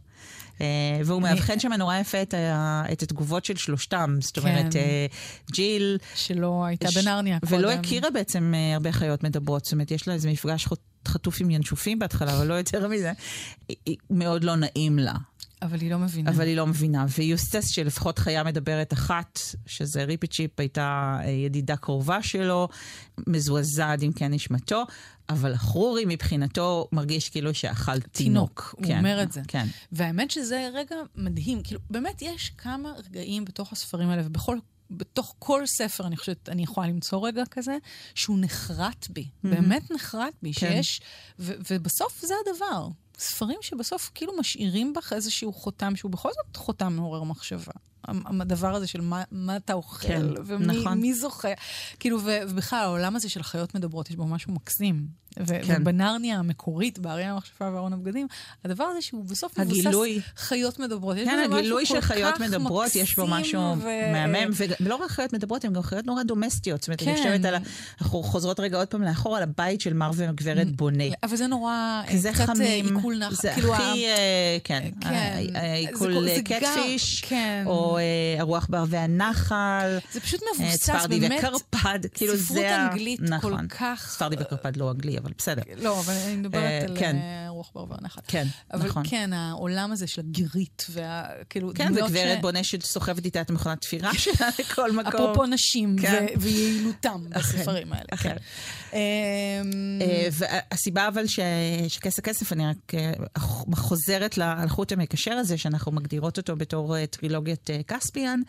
אה, 0.61 0.67
והוא 1.05 1.23
מאבחן 1.23 1.61
שם 1.61 1.73
נורא 1.73 1.97
יפה 1.99 2.23
את, 2.23 2.35
ה, 2.35 2.83
את 2.93 3.03
התגובות 3.03 3.45
של 3.45 3.57
שלושתם. 3.57 4.17
זאת 4.21 4.39
אומרת, 4.39 4.73
כן. 4.73 4.79
אה, 4.79 5.07
ג'יל... 5.53 5.99
שלא 6.15 6.65
הייתה 6.65 6.91
ש- 6.91 6.97
בנרניה 6.97 7.39
קודם. 7.41 7.55
ולא 7.59 7.71
הכירה 7.73 8.11
בעצם 8.11 8.53
אה, 8.57 8.75
הרבה 8.75 8.93
חיות 8.93 9.23
מדברות. 9.25 9.65
זאת 9.65 9.73
אומרת, 9.73 9.91
יש 9.91 10.09
לה 10.09 10.15
איזה 10.15 10.31
מפגש 10.31 10.67
חות- 10.67 10.81
חטוף 11.09 11.41
עם 11.41 11.51
ינשופים 11.51 11.99
בהתחלה, 11.99 12.37
אבל 12.37 12.47
לא 12.47 12.55
יותר 12.55 12.89
מזה. 12.89 13.12
מאוד 14.11 14.45
לא 14.45 14.57
נעים 14.57 14.99
לה. 14.99 15.12
אבל 15.62 15.81
היא 15.81 15.90
לא 15.90 15.99
מבינה. 15.99 16.31
אבל 16.31 16.47
היא 16.47 16.57
לא 16.57 16.66
מבינה. 16.66 17.07
ויוסטס, 17.19 17.69
שלפחות 17.69 18.19
חיה 18.19 18.45
מדברת 18.45 18.92
אחת, 18.92 19.40
שזה 19.66 20.05
ריפי 20.05 20.27
צ'יפ, 20.27 20.61
הייתה 20.61 21.19
אה, 21.25 21.31
ידידה 21.31 21.77
קרובה 21.77 22.23
שלו, 22.23 22.69
מזועזעת 23.27 24.03
עם 24.03 24.12
כן 24.12 24.33
נשמתו, 24.33 24.85
אבל 25.29 25.53
החרורי 25.53 26.05
מבחינתו 26.07 26.88
מרגיש 26.92 27.29
כאילו 27.29 27.55
שאכל 27.55 28.01
תינוק. 28.01 28.12
תינוק, 28.12 28.75
הוא 28.77 28.87
כן, 28.87 28.99
אומר 28.99 29.23
את 29.23 29.33
זה. 29.33 29.40
כן. 29.49 29.66
והאמת 29.92 30.31
שזה 30.31 30.69
רגע 30.75 30.97
מדהים. 31.16 31.62
כאילו, 31.62 31.81
באמת 31.90 32.23
יש 32.23 32.53
כמה 32.59 32.92
רגעים 33.07 33.45
בתוך 33.45 33.73
הספרים 33.73 34.09
האלה, 34.09 34.23
ובכל... 34.27 34.59
בתוך 34.90 35.35
כל 35.38 35.66
ספר, 35.66 36.07
אני 36.07 36.16
חושבת, 36.16 36.49
אני 36.49 36.62
יכולה 36.62 36.87
למצוא 36.87 37.29
רגע 37.29 37.42
כזה, 37.51 37.77
שהוא 38.14 38.38
נחרט 38.40 39.07
בי. 39.11 39.29
באמת 39.45 39.90
נחרט 39.90 40.35
בי, 40.42 40.53
כן. 40.53 40.73
שיש... 40.73 41.01
ו- 41.38 41.55
ובסוף 41.71 42.21
זה 42.21 42.35
הדבר. 42.47 42.88
ספרים 43.18 43.59
שבסוף 43.61 44.11
כאילו 44.14 44.33
משאירים 44.38 44.92
בך 44.92 45.12
איזשהו 45.12 45.52
חותם, 45.52 45.96
שהוא 45.96 46.11
בכל 46.11 46.29
זאת 46.33 46.57
חותם 46.57 46.92
מעורר 46.92 47.22
מחשבה. 47.22 47.72
הדבר 48.40 48.75
הזה 48.75 48.87
של 48.87 49.01
מה, 49.01 49.23
מה 49.33 49.57
אתה 49.57 49.73
אוכל, 49.73 50.09
כן, 50.09 50.23
ומי 50.47 50.66
נכון. 50.81 51.12
זוכה. 51.12 51.49
כאילו, 52.01 52.19
ובכלל, 52.25 52.79
העולם 52.79 53.16
הזה 53.16 53.29
של 53.29 53.42
חיות 53.42 53.75
מדברות, 53.75 54.11
יש 54.11 54.16
בו 54.16 54.27
משהו 54.27 54.53
מקסים. 54.53 55.27
ו- 55.40 55.47
כן. 55.66 55.77
ובנרניה 55.81 56.38
המקורית, 56.38 56.99
באריה 56.99 57.33
המכשפה 57.33 57.71
וארון 57.73 57.92
הבגדים, 57.92 58.27
הדבר 58.64 58.85
הזה 58.85 59.03
שהוא 59.03 59.25
בסוף 59.25 59.59
הגילוי. 59.59 60.12
מבוסס 60.16 60.31
חיות 60.37 60.79
מדברות. 60.79 61.16
כן, 61.16 61.49
הגילוי 61.53 61.87
של 61.87 62.01
חיות 62.01 62.40
מדברות, 62.40 62.95
יש 62.95 63.16
בו 63.16 63.27
מקסים 63.27 63.40
משהו 63.40 63.61
ו- 63.79 64.12
מהמם, 64.12 64.51
ולא 64.81 64.97
רק 64.97 65.11
חיות 65.11 65.33
מדברות, 65.33 65.64
הן 65.64 65.73
גם 65.73 65.83
חיות 65.83 66.07
נורא 66.07 66.23
דומסטיות. 66.23 66.81
זאת 66.83 66.88
אומרת, 66.88 67.03
אני 67.03 67.11
כן. 67.11 67.16
חושבת 67.16 67.45
על 67.45 67.55
ה... 67.55 67.59
אנחנו 68.01 68.23
חוזרות 68.23 68.61
רגע 68.61 68.79
עוד 68.79 68.88
פעם 68.88 69.03
לאחור 69.03 69.37
על 69.37 69.42
הבית 69.42 69.81
של 69.81 69.92
מר 69.92 70.11
וגברת 70.14 70.77
בונה. 70.77 71.05
אבל 71.23 71.37
זה 71.37 71.47
נורא, 71.47 72.03
כי 72.09 72.19
זה 72.19 72.31
קצת 72.33 72.40
אה, 72.40 72.47
חמים, 72.47 72.97
עיכול 72.97 73.19
נח... 73.19 73.42
זה 73.42 73.51
כאילו, 73.55 73.75
הכי, 73.75 74.07
אה, 74.07 74.57
כן, 74.64 74.88
כן. 75.01 75.09
ה- 75.09 75.59
ה- 75.59 75.75
עיכול 75.75 76.14
זה- 76.29 76.35
זה 76.35 76.40
גם- 76.45 76.61
קטפיש, 76.61 77.21
כן. 77.29 77.62
או 77.66 77.95
אה, 77.98 78.02
הרוח 78.38 78.66
בערבי 78.70 78.96
הנחל, 78.96 79.98
זה 80.12 80.20
פשוט 80.20 80.40
אה, 80.42 80.64
מבוסס, 80.66 80.85
ספרדי 80.85 81.20
באמת, 81.20 81.38
וקרפד, 81.38 81.98
כאילו 82.14 82.37
זה... 82.37 82.42
ספרות 82.44 82.64
אנגלית 82.64 83.20
כל 83.20 83.26
נכון. 83.26 83.68
כך... 83.68 84.09
ספרדי 84.11 84.37
וקרפד 84.40 84.76
לא 84.76 84.90
אנגלי, 84.90 85.18
אבל 85.18 85.32
בסדר. 85.38 85.62
לא, 85.76 86.00
אבל 86.00 86.14
אני 86.26 86.37
מדברת 86.37 86.62
אה, 86.62 86.80
על 86.88 86.96
כן. 86.98 87.16
רוח 87.48 87.70
בר 87.74 87.85
והנחל. 87.90 88.20
כן, 88.28 88.46
אבל 88.74 88.88
נכון. 88.88 89.02
כן, 89.06 89.32
העולם 89.32 89.92
הזה 89.92 90.06
של 90.06 90.20
הגירית, 90.20 90.87
והכאילו, 90.90 91.70
כן, 91.74 91.92
וגברת 91.92 92.38
ש- 92.38 92.42
בונה 92.42 92.64
שסוחבת 92.64 93.24
איתה 93.24 93.40
את 93.40 93.50
מכונת 93.50 93.80
תפירה 93.80 94.14
שלה 94.14 94.48
לכל 94.59 94.92
מקום. 94.92 95.06
אפרופו 95.14 95.46
נשים 95.46 95.96
כן. 96.02 96.26
ויעילותם 96.37 97.24
בספרים 97.30 97.92
האלה. 97.92 98.04
אכן. 98.14 98.28
כן. 98.28 98.37
אמ, 98.96 99.98
אה, 100.00 100.28
והסיבה 100.32 101.09
אבל 101.09 101.24
שכס 101.88 102.18
הכסף, 102.18 102.52
אני 102.52 102.66
רק 102.66 102.94
אה, 102.94 103.12
חוזרת 103.74 104.38
לחוט 104.38 104.92
המקשר 104.92 105.32
הזה, 105.32 105.59
שאנחנו 105.59 105.92
מגדירות 105.92 106.37
אותו 106.38 106.56
בתור 106.56 106.96
אה, 106.96 107.06
טרילוגיית 107.06 107.70
כספיאן, 107.88 108.40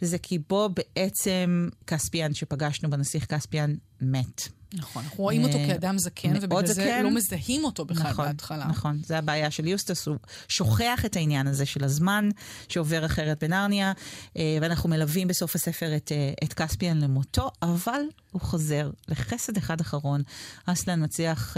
זה 0.00 0.18
כי 0.18 0.38
בו 0.48 0.68
בעצם 0.68 1.68
כספיאן 1.86 2.34
שפגשנו 2.34 2.90
בנסיך 2.90 3.24
כספיאן 3.24 3.74
מת. 4.00 4.48
נכון, 4.74 5.04
אנחנו 5.04 5.24
רואים 5.24 5.44
אותו 5.44 5.58
אה, 5.58 5.66
כאדם 5.66 5.98
זקן, 5.98 6.32
ובגלל 6.40 6.66
זה 6.66 6.72
זקן. 6.72 7.02
לא 7.02 7.10
מזהים 7.10 7.64
אותו 7.64 7.84
בכלל 7.84 8.10
נכון, 8.10 8.26
בהתחלה. 8.26 8.66
נכון, 8.66 9.00
זה 9.06 9.18
הבעיה 9.18 9.50
של 9.50 9.66
יוסטס, 9.66 10.08
הוא 10.08 10.16
שוכח 10.48 11.04
את 11.06 11.16
העניין 11.16 11.46
הזה 11.46 11.66
של 11.66 11.84
הזמן 11.84 12.28
שעובר 12.68 13.06
אחרת 13.06 13.44
בנרניה, 13.44 13.92
אה, 14.36 14.58
ואנחנו 14.60 14.88
מלווים 14.88 15.28
בסוף 15.28 15.54
הספר 15.54 15.96
את, 15.96 16.12
אה, 16.12 16.32
את 16.44 16.52
כספיאן 16.52 17.00
למותו, 17.00 17.50
אבל 17.62 18.00
הוא 18.32 18.40
חוזר 18.40 18.90
לחסד 19.08 19.56
אחד 19.56 19.80
אחרון. 19.80 20.22
אסלן 20.66 21.04
מצליח, 21.04 21.56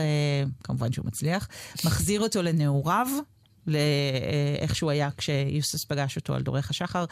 כמובן 0.65 0.93
שהוא 0.93 1.07
מצליח, 1.07 1.49
מחזיר 1.85 2.21
אותו 2.21 2.43
לנעוריו. 2.43 3.07
לאיך 3.67 4.77
שהוא 4.77 4.91
היה 4.91 5.09
כשיוסטס 5.17 5.85
פגש 5.85 6.17
אותו 6.17 6.35
על 6.35 6.43
דורך 6.43 6.71
השחר, 6.71 7.05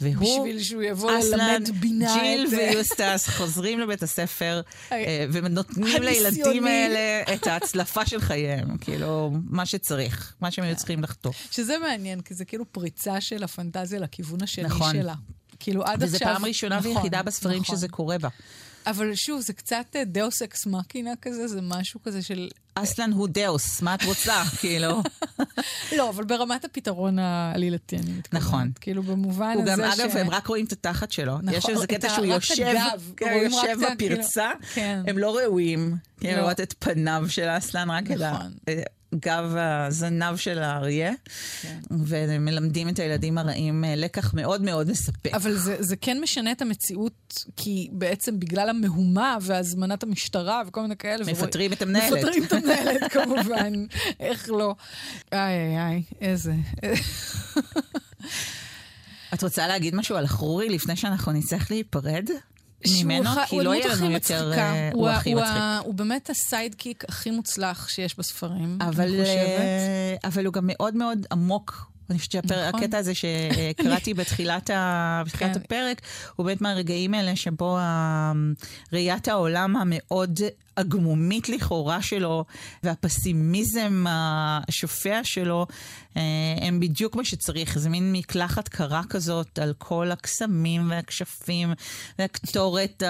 והוא, 0.00 0.40
בשביל 0.40 0.62
שהוא 0.62 0.82
יבוא 0.82 1.12
ללמד 1.12 1.68
בינה 1.80 2.14
ג'יל 2.20 2.46
את... 2.46 2.52
ויוסטס 2.52 3.28
חוזרים 3.28 3.80
לבית 3.80 4.02
הספר 4.02 4.60
אה, 4.92 5.26
ונותנים 5.32 5.86
הניסיוני. 5.86 6.06
לילדים 6.06 6.66
האלה 6.66 7.34
את 7.34 7.46
ההצלפה 7.46 8.06
של 8.06 8.20
חייהם, 8.20 8.76
כאילו, 8.76 9.30
מה 9.44 9.66
שצריך, 9.66 10.34
מה 10.40 10.50
שהם 10.50 10.64
היו 10.64 10.76
צריכים 10.76 11.02
לחטוף. 11.02 11.48
שזה 11.50 11.78
מעניין, 11.78 12.20
כי 12.20 12.34
זה 12.34 12.44
כאילו 12.44 12.72
פריצה 12.72 13.20
של 13.20 13.44
הפנטזיה 13.44 14.00
לכיוון 14.00 14.42
השני 14.42 14.64
נכון. 14.64 14.92
שלה. 14.92 15.14
כאילו 15.60 15.84
עד 15.84 16.02
וזו 16.02 16.16
עכשיו... 16.16 16.34
פעם 16.34 16.44
ראשונה 16.44 16.78
נכון, 16.78 16.96
ויחידה 16.96 17.22
בספרים 17.22 17.60
נכון. 17.60 17.76
שזה 17.76 17.88
קורה 17.88 18.18
בה. 18.18 18.28
אבל 18.86 19.14
שוב, 19.14 19.40
זה 19.40 19.52
קצת 19.52 19.86
אה, 19.96 20.04
דאוס 20.04 20.42
אקס 20.42 20.66
מקינה 20.66 21.10
כזה, 21.22 21.48
זה 21.48 21.60
משהו 21.62 22.02
כזה 22.02 22.22
של... 22.22 22.48
אסלן 22.74 23.12
הוא 23.12 23.28
דאוס, 23.30 23.82
מה 23.82 23.94
את 23.94 24.04
רוצה? 24.04 24.42
כאילו. 24.60 25.02
לא, 25.96 26.08
אבל 26.10 26.24
ברמת 26.24 26.64
הפתרון 26.64 27.18
העלילתי, 27.18 27.96
אני 27.96 28.12
מתכוונת. 28.12 28.44
נכון. 28.44 28.70
כאילו, 28.80 29.02
במובן 29.02 29.52
הוא 29.54 29.62
הזה 29.62 29.82
גם, 29.82 29.92
ש... 29.96 30.00
אגב, 30.00 30.16
הם 30.16 30.30
רק 30.30 30.46
רואים 30.46 30.64
את 30.64 30.72
התחת 30.72 31.12
שלו. 31.12 31.38
נכון, 31.38 31.54
יש 31.54 31.68
איזה 31.68 31.86
קטע 31.86 32.08
שהוא 32.08 32.26
יושב, 32.26 32.56
כן, 33.16 33.26
הוא 33.28 33.36
רק 33.36 33.42
יושב 33.52 33.94
כאילו- 33.98 34.16
בפרצה, 34.16 34.50
כן. 34.74 35.02
הם 35.06 35.18
לא 35.18 35.36
ראויים. 35.36 35.96
כן, 36.20 36.34
לא. 36.34 36.40
לראות 36.40 36.60
את 36.60 36.74
פניו 36.78 37.24
של 37.28 37.48
אסלן, 37.58 37.90
רק 37.90 38.10
את 38.10 38.20
ה... 38.20 38.38
גב 39.14 39.54
הזנב 39.56 40.36
של 40.36 40.58
האריה, 40.58 41.12
כן. 41.62 41.78
ומלמדים 41.90 42.88
את 42.88 42.98
הילדים 42.98 43.38
הרעים 43.38 43.84
אה, 43.84 43.96
לקח 43.96 44.34
מאוד 44.34 44.62
מאוד 44.62 44.90
מספק. 44.90 45.34
אבל 45.34 45.54
זה, 45.54 45.76
זה 45.78 45.96
כן 45.96 46.20
משנה 46.20 46.52
את 46.52 46.62
המציאות, 46.62 47.44
כי 47.56 47.88
בעצם 47.92 48.40
בגלל 48.40 48.68
המהומה 48.68 49.36
והזמנת 49.40 50.02
המשטרה 50.02 50.62
וכל 50.66 50.82
מיני 50.82 50.96
כאלה... 50.96 51.24
מפטרים 51.24 51.72
את 51.72 51.82
המנהלת. 51.82 52.12
מפטרים 52.12 52.44
את 52.44 52.52
המנהלת, 52.52 53.00
כמובן. 53.12 53.72
איך 54.20 54.48
לא. 54.48 54.74
איי, 55.32 55.56
איי, 55.56 55.78
איי, 55.78 56.02
איזה... 56.20 56.54
את 59.34 59.42
רוצה 59.42 59.66
להגיד 59.66 59.94
משהו 59.94 60.16
על 60.16 60.24
החרורי 60.24 60.68
לפני 60.68 60.96
שאנחנו 60.96 61.32
נצטרך 61.32 61.70
להיפרד? 61.70 62.30
ממנו, 62.86 63.30
כי 63.46 63.60
לא 63.60 63.74
יהיה 63.74 63.94
לנו 63.94 64.10
יותר... 64.10 64.52
Uh, 64.54 64.58
הוא, 64.94 65.00
הוא 65.00 65.08
הכי 65.08 65.34
מצחיק. 65.34 65.62
הוא 65.84 65.94
באמת 65.94 66.30
הסיידקיק 66.30 67.04
הכי 67.08 67.30
מוצלח 67.30 67.88
שיש 67.88 68.18
בספרים, 68.18 68.78
אבל, 68.80 69.04
אני 69.04 69.20
חושבת. 69.20 70.22
Uh, 70.22 70.28
אבל 70.28 70.46
הוא 70.46 70.54
גם 70.54 70.64
מאוד 70.64 70.94
מאוד 70.94 71.26
עמוק. 71.32 71.90
אני 72.10 72.18
חושבת 72.18 72.32
שהקטע 72.32 72.68
נכון. 72.68 72.94
הזה 72.94 73.12
שקראתי 73.14 74.14
בתחילת, 74.20 74.70
ה... 74.70 75.22
בתחילת 75.26 75.54
כן. 75.56 75.60
הפרק, 75.64 76.00
הוא 76.36 76.46
באמת 76.46 76.60
מהרגעים 76.60 77.14
האלה 77.14 77.36
שבו 77.36 77.78
ראיית 78.92 79.28
העולם 79.28 79.76
המאוד 79.76 80.40
הגמומית 80.80 81.48
לכאורה 81.48 82.02
שלו 82.02 82.44
והפסימיזם 82.82 84.04
השופע 84.08 85.20
שלו 85.24 85.66
אה, 86.16 86.22
הם 86.60 86.80
בדיוק 86.80 87.16
מה 87.16 87.24
שצריך. 87.24 87.78
זה 87.78 87.88
מין 87.88 88.12
מקלחת 88.12 88.68
קרה 88.68 89.02
כזאת 89.10 89.58
על 89.58 89.74
כל 89.78 90.10
הקסמים 90.10 90.90
והכשפים 90.90 91.72
והקטורת 92.18 93.02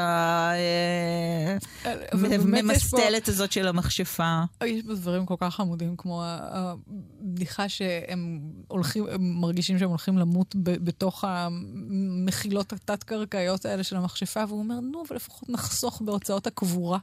הממסטלת 2.12 3.28
אה, 3.28 3.34
הזאת 3.34 3.52
של 3.52 3.68
המכשפה. 3.68 4.42
יש 4.64 4.82
בו 4.82 4.94
דברים 4.94 5.26
כל 5.26 5.34
כך 5.40 5.54
חמודים, 5.54 5.96
כמו 5.96 6.22
הבדיחה 6.24 7.68
שהם 7.68 8.40
הולכים, 8.68 9.06
הם 9.10 9.40
מרגישים 9.40 9.78
שהם 9.78 9.88
הולכים 9.88 10.18
למות 10.18 10.54
בתוך 10.58 11.24
המחילות 11.28 12.72
התת-קרקעיות 12.72 13.66
האלה 13.66 13.84
של 13.84 13.96
המכשפה, 13.96 14.44
והוא 14.48 14.58
אומר, 14.58 14.80
נו, 14.80 15.04
אבל 15.08 15.16
לפחות 15.16 15.48
נחסוך 15.48 16.02
בהוצאות 16.04 16.46
הקבורה. 16.46 16.98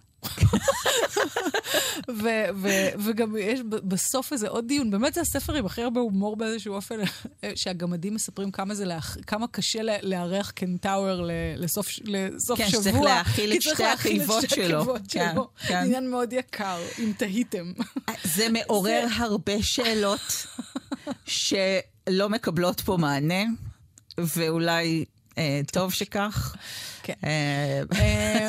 ו- 2.23 2.49
ו- 2.55 2.89
וגם 3.05 3.35
יש 3.39 3.59
בסוף 3.63 4.33
איזה 4.33 4.47
עוד 4.47 4.67
דיון, 4.67 4.91
באמת 4.91 5.13
זה 5.13 5.21
הספר 5.21 5.53
עם 5.53 5.65
הכי 5.65 5.81
הרבה 5.81 6.01
הומור 6.01 6.35
באיזשהו 6.35 6.73
אופן, 6.73 6.95
שהגמדים 7.55 8.13
מספרים 8.15 8.51
כמה 8.51 8.75
זה, 8.75 8.85
לאח, 8.85 9.17
כמה 9.27 9.47
קשה 9.47 9.79
לארח 10.01 10.51
קנטאוור 10.51 11.29
לסוף, 11.57 11.87
לסוף 12.03 12.57
כן, 12.57 12.69
שבוע. 12.69 12.81
כן, 12.81 12.89
שצריך 12.89 13.01
להאכיל 13.01 13.53
את 13.53 13.61
שתי 13.61 13.83
החיבות 13.85 14.49
שלו. 14.49 14.95
כן, 15.09 15.35
כן. 15.67 15.75
עניין 15.75 16.11
מאוד 16.11 16.33
יקר, 16.33 16.79
אם 16.99 17.11
תהיתם. 17.17 17.71
זה 18.23 18.49
מעורר 18.49 19.07
הרבה 19.17 19.53
שאלות 19.61 20.45
שלא 21.25 22.29
מקבלות 22.29 22.81
פה 22.81 22.97
מענה, 22.97 23.43
ואולי 24.17 25.05
אה, 25.37 25.61
טוב 25.71 25.93
שכך. 25.93 26.55
כן. 27.07 27.13
אה, 27.23 27.81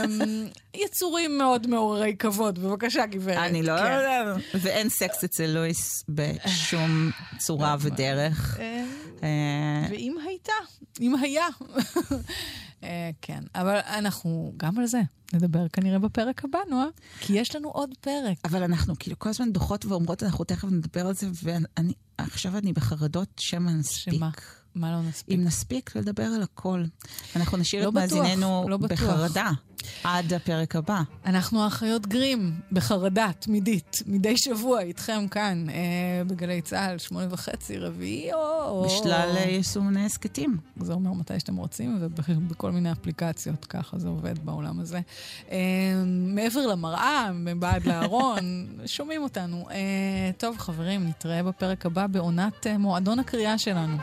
אמ, 0.04 0.46
יצורים 0.74 1.38
מאוד 1.38 1.66
מעוררי 1.66 2.16
כבוד, 2.18 2.58
בבקשה, 2.58 3.06
גברת. 3.06 3.38
אני 3.38 3.62
לא... 3.62 3.78
כן. 3.78 4.58
ואין 4.60 4.88
סקס 4.88 5.24
אצל 5.24 5.46
לואיס 5.46 6.04
בשום 6.08 7.10
צורה 7.38 7.76
ודרך. 7.80 8.58
אה, 9.22 9.86
ואם 9.90 10.16
הייתה, 10.26 10.52
אם 11.00 11.14
היה. 11.16 11.46
כן, 13.22 13.44
אבל 13.54 13.78
אנחנו 13.86 14.52
גם 14.56 14.78
על 14.78 14.86
זה 14.86 15.00
נדבר 15.32 15.68
כנראה 15.68 15.98
בפרק 15.98 16.44
הבא, 16.44 16.58
נועה, 16.70 16.86
כי 17.20 17.32
יש 17.32 17.56
לנו 17.56 17.68
עוד 17.68 17.90
פרק. 18.00 18.36
אבל 18.44 18.62
אנחנו 18.62 18.94
כאילו 18.98 19.18
כל 19.18 19.28
הזמן 19.28 19.52
דוחות 19.52 19.86
ואומרות, 19.86 20.22
אנחנו 20.22 20.44
תכף 20.44 20.68
נדבר 20.68 21.06
על 21.06 21.14
זה, 21.14 21.26
ועכשיו 22.18 22.58
אני 22.58 22.72
בחרדות 22.72 23.28
שמא 23.36 23.70
נספיק. 23.70 24.14
שמה? 24.14 24.30
מה 24.78 24.92
לא 24.92 25.02
נספיק? 25.02 25.34
אם 25.34 25.44
נספיק 25.44 25.96
לדבר 25.96 26.24
על 26.24 26.42
הכל. 26.42 26.84
אנחנו 27.36 27.58
נשאיר 27.58 27.84
לא 27.84 27.88
את 27.88 27.94
מאזיננו 27.94 28.66
לא 28.68 28.76
בחרדה 28.76 29.50
עד 30.04 30.32
הפרק 30.32 30.76
הבא. 30.76 31.02
אנחנו 31.26 31.64
האחיות 31.64 32.06
גרים 32.06 32.52
בחרדה 32.72 33.30
תמידית, 33.38 34.02
מדי 34.06 34.36
שבוע 34.36 34.80
איתכם 34.80 35.28
כאן, 35.30 35.66
אה, 35.70 36.24
בגלי 36.26 36.60
צה"ל, 36.62 36.98
שמונה 36.98 37.26
וחצי, 37.30 37.78
רביעי 37.78 38.32
או... 38.32 38.84
בשלל 38.86 39.30
או... 39.36 39.48
יישומוני 39.48 40.04
הסכתים. 40.04 40.56
זה 40.80 40.92
אומר 40.92 41.12
מתי 41.12 41.40
שאתם 41.40 41.56
רוצים, 41.56 41.98
ובכל 42.00 42.72
מיני 42.72 42.92
אפליקציות, 42.92 43.64
ככה 43.64 43.98
זה 43.98 44.08
עובד 44.08 44.38
בעולם 44.38 44.80
הזה. 44.80 45.00
אה, 45.50 45.56
מעבר 46.06 46.66
למראה, 46.66 47.30
מבעד 47.34 47.86
לארון, 47.86 48.66
שומעים 48.86 49.22
אותנו. 49.22 49.66
אה, 49.70 50.30
טוב, 50.38 50.58
חברים, 50.58 51.06
נתראה 51.06 51.42
בפרק 51.42 51.86
הבא 51.86 52.06
בעונת 52.06 52.66
אה, 52.66 52.78
מועדון 52.78 53.18
הקריאה 53.18 53.58
שלנו. 53.58 53.96